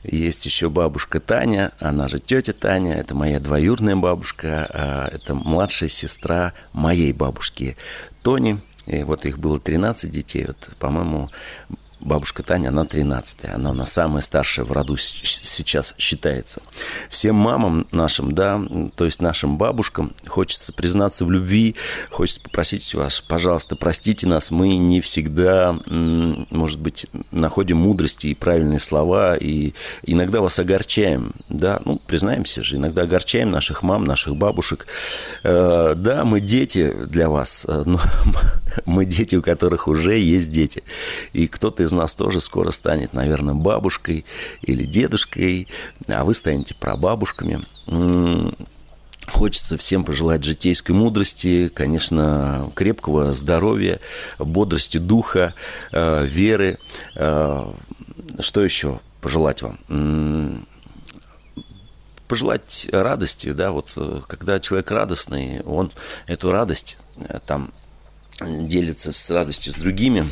есть 0.03 0.45
еще 0.45 0.69
бабушка 0.69 1.19
Таня, 1.19 1.71
она 1.79 2.07
же 2.07 2.19
тетя 2.19 2.53
Таня, 2.53 2.95
это 2.95 3.15
моя 3.15 3.39
двоюродная 3.39 3.95
бабушка, 3.95 4.69
а, 4.71 5.09
это 5.11 5.33
младшая 5.33 5.89
сестра 5.89 6.53
моей 6.73 7.13
бабушки 7.13 7.77
Тони. 8.21 8.59
И 8.85 9.03
вот 9.03 9.25
их 9.25 9.39
было 9.39 9.59
13 9.61 10.11
детей. 10.11 10.45
Вот, 10.45 10.69
по-моему, 10.77 11.29
бабушка 12.03 12.43
Таня, 12.43 12.69
она 12.69 12.85
13 12.85 13.45
она 13.53 13.71
у 13.71 13.73
нас 13.73 13.93
самая 13.93 14.21
старшая 14.21 14.65
в 14.65 14.71
роду 14.71 14.97
сейчас 14.97 15.95
считается. 15.97 16.61
Всем 17.09 17.35
мамам 17.35 17.87
нашим, 17.91 18.33
да, 18.33 18.61
то 18.95 19.05
есть 19.05 19.21
нашим 19.21 19.57
бабушкам 19.57 20.13
хочется 20.27 20.73
признаться 20.73 21.25
в 21.25 21.31
любви, 21.31 21.75
хочется 22.11 22.41
попросить 22.41 22.93
вас, 22.93 23.21
пожалуйста, 23.21 23.75
простите 23.75 24.27
нас, 24.27 24.51
мы 24.51 24.77
не 24.77 25.01
всегда, 25.01 25.77
может 25.85 26.79
быть, 26.79 27.07
находим 27.31 27.77
мудрости 27.77 28.27
и 28.27 28.35
правильные 28.35 28.79
слова, 28.79 29.35
и 29.35 29.73
иногда 30.05 30.41
вас 30.41 30.59
огорчаем, 30.59 31.33
да, 31.49 31.81
ну, 31.85 31.99
признаемся 32.05 32.63
же, 32.63 32.77
иногда 32.77 33.03
огорчаем 33.03 33.49
наших 33.49 33.83
мам, 33.83 34.05
наших 34.05 34.35
бабушек. 34.35 34.87
Э, 35.43 35.93
да, 35.95 36.25
мы 36.25 36.39
дети 36.39 36.93
для 37.07 37.29
вас, 37.29 37.65
э, 37.67 37.83
но 37.85 37.99
мы 38.85 39.05
дети, 39.05 39.35
у 39.35 39.41
которых 39.41 39.87
уже 39.87 40.17
есть 40.17 40.51
дети. 40.51 40.83
И 41.33 41.47
кто-то 41.47 41.83
из 41.83 41.91
нас 41.91 42.15
тоже 42.15 42.41
скоро 42.41 42.71
станет, 42.71 43.13
наверное, 43.13 43.53
бабушкой 43.53 44.25
или 44.61 44.83
дедушкой, 44.83 45.67
а 46.07 46.23
вы 46.23 46.33
станете 46.33 46.75
прабабушками. 46.75 47.65
Хочется 49.27 49.77
всем 49.77 50.03
пожелать 50.03 50.43
житейской 50.43 50.91
мудрости, 50.91 51.69
конечно, 51.73 52.69
крепкого 52.75 53.33
здоровья, 53.33 53.99
бодрости 54.37 54.97
духа, 54.97 55.53
э, 55.91 56.25
веры. 56.25 56.77
Э, 57.15 57.71
что 58.39 58.63
еще 58.63 58.99
пожелать 59.21 59.61
вам? 59.61 60.65
Пожелать 62.27 62.89
радости, 62.91 63.51
да, 63.53 63.71
вот 63.71 63.93
э, 63.95 64.21
когда 64.27 64.59
человек 64.59 64.91
радостный, 64.91 65.61
он 65.61 65.91
эту 66.27 66.51
радость 66.51 66.97
там 67.45 67.71
делится 68.41 69.11
с 69.11 69.29
радостью 69.29 69.73
с 69.73 69.75
другими. 69.75 70.25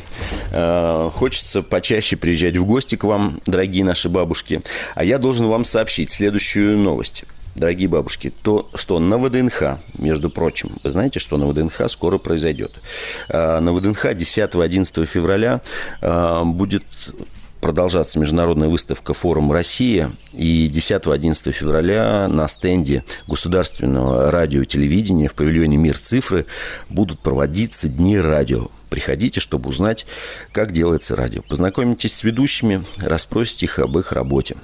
Э, 0.50 1.10
хочется 1.12 1.62
почаще 1.62 2.16
приезжать 2.16 2.56
в 2.56 2.64
гости 2.64 2.96
к 2.96 3.04
вам, 3.04 3.40
дорогие 3.46 3.84
наши 3.84 4.08
бабушки. 4.08 4.62
А 4.94 5.04
я 5.04 5.18
должен 5.18 5.46
вам 5.46 5.64
сообщить 5.64 6.10
следующую 6.10 6.78
новость. 6.78 7.24
Дорогие 7.54 7.86
бабушки, 7.86 8.32
то, 8.42 8.70
что 8.74 8.98
на 8.98 9.18
ВДНХ, 9.18 9.78
между 9.98 10.30
прочим, 10.30 10.78
вы 10.82 10.90
знаете, 10.90 11.20
что 11.20 11.36
на 11.36 11.46
ВДНХ 11.46 11.82
скоро 11.88 12.16
произойдет. 12.18 12.72
Э, 13.28 13.60
на 13.60 13.72
ВДНХ 13.72 14.06
10-11 14.06 15.04
февраля 15.04 15.60
э, 16.00 16.42
будет 16.44 16.84
продолжаться 17.62 18.18
международная 18.18 18.68
выставка 18.68 19.14
«Форум 19.14 19.52
Россия». 19.52 20.12
И 20.32 20.68
10-11 20.68 21.52
февраля 21.52 22.28
на 22.28 22.48
стенде 22.48 23.04
Государственного 23.26 24.30
радио 24.30 24.62
и 24.62 24.66
телевидения 24.66 25.28
в 25.28 25.34
павильоне 25.34 25.78
«Мир 25.78 25.96
цифры» 25.96 26.44
будут 26.90 27.20
проводиться 27.20 27.88
Дни 27.88 28.18
радио. 28.18 28.66
Приходите, 28.90 29.40
чтобы 29.40 29.70
узнать, 29.70 30.06
как 30.50 30.72
делается 30.72 31.14
радио. 31.14 31.40
Познакомитесь 31.42 32.14
с 32.14 32.24
ведущими, 32.24 32.84
расспросите 32.98 33.66
их 33.66 33.78
об 33.78 33.96
их 33.96 34.12
работе. 34.12 34.56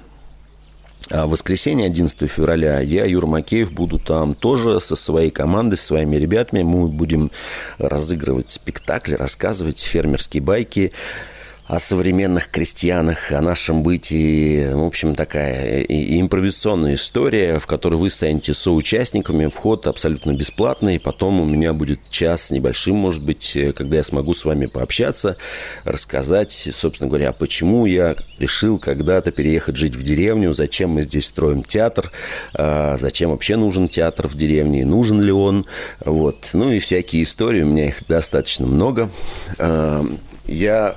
А 1.11 1.27
в 1.27 1.31
воскресенье, 1.31 1.87
11 1.87 2.31
февраля, 2.31 2.81
я, 2.81 3.07
Юр 3.07 3.27
Макеев, 3.27 3.73
буду 3.73 3.99
там 3.99 4.35
тоже 4.35 4.81
со 4.81 4.97
своей 4.97 5.31
командой, 5.31 5.77
со 5.77 5.87
своими 5.87 6.17
ребятами. 6.17 6.63
Мы 6.63 6.89
будем 6.89 7.31
разыгрывать 7.79 8.51
спектакли, 8.51 9.15
рассказывать 9.15 9.79
фермерские 9.81 10.43
байки, 10.43 10.93
о 11.69 11.79
современных 11.79 12.51
крестьянах, 12.51 13.31
о 13.31 13.43
нашем 13.43 13.83
бытии. 13.83 14.69
В 14.73 14.85
общем, 14.85 15.15
такая 15.15 15.83
импровизационная 15.83 16.95
история, 16.95 17.59
в 17.59 17.67
которой 17.67 17.97
вы 17.97 18.09
станете 18.09 18.55
соучастниками. 18.55 19.49
Вход 19.49 19.87
абсолютно 19.87 20.33
бесплатный. 20.33 20.99
Потом 20.99 21.43
у 21.43 21.45
меня 21.45 21.75
будет 21.75 22.01
час 22.09 22.51
небольшим, 22.51 22.97
может 22.97 23.23
быть, 23.23 23.57
когда 23.77 23.97
я 23.97 24.03
смогу 24.03 24.33
с 24.33 24.47
вами 24.47 24.65
пообщаться, 24.65 25.37
рассказать, 25.85 26.71
собственно 26.73 27.09
говоря, 27.09 27.33
почему 27.33 27.85
я 27.85 28.17
решил 28.39 28.79
когда-то 28.79 29.31
переехать 29.31 29.77
жить 29.77 29.95
в 29.95 30.03
деревню, 30.03 30.55
зачем 30.55 30.91
мы 30.91 31.03
здесь 31.03 31.27
строим 31.27 31.63
театр, 31.63 32.11
а, 32.55 32.97
зачем 32.99 33.31
вообще 33.31 33.57
нужен 33.57 33.91
театр 33.91 34.27
в 34.27 34.35
деревне, 34.35 34.87
нужен 34.87 35.21
ли 35.21 35.33
он. 35.33 35.67
Вот. 36.03 36.49
Ну 36.55 36.73
и 36.73 36.79
всякие 36.79 37.25
истории, 37.25 37.61
у 37.61 37.67
меня 37.67 37.89
их 37.89 38.07
достаточно 38.09 38.67
много. 38.67 39.11
А, 39.59 40.03
я 40.47 40.97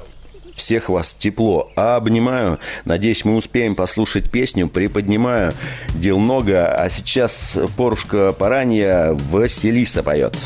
всех 0.55 0.89
вас 0.89 1.13
тепло 1.13 1.71
обнимаю. 1.75 2.59
Надеюсь, 2.85 3.25
мы 3.25 3.35
успеем 3.35 3.75
послушать 3.75 4.31
песню. 4.31 4.67
Приподнимаю. 4.67 5.53
Дел 5.95 6.19
много. 6.19 6.67
А 6.67 6.89
сейчас 6.89 7.57
Порушка 7.77 8.33
Паранья 8.33 9.13
Василиса 9.13 10.03
поет. 10.03 10.37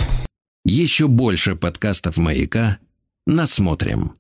Еще 0.64 1.08
больше 1.08 1.56
подкастов 1.56 2.18
«Маяка» 2.18 2.80
насмотрим. 3.28 4.16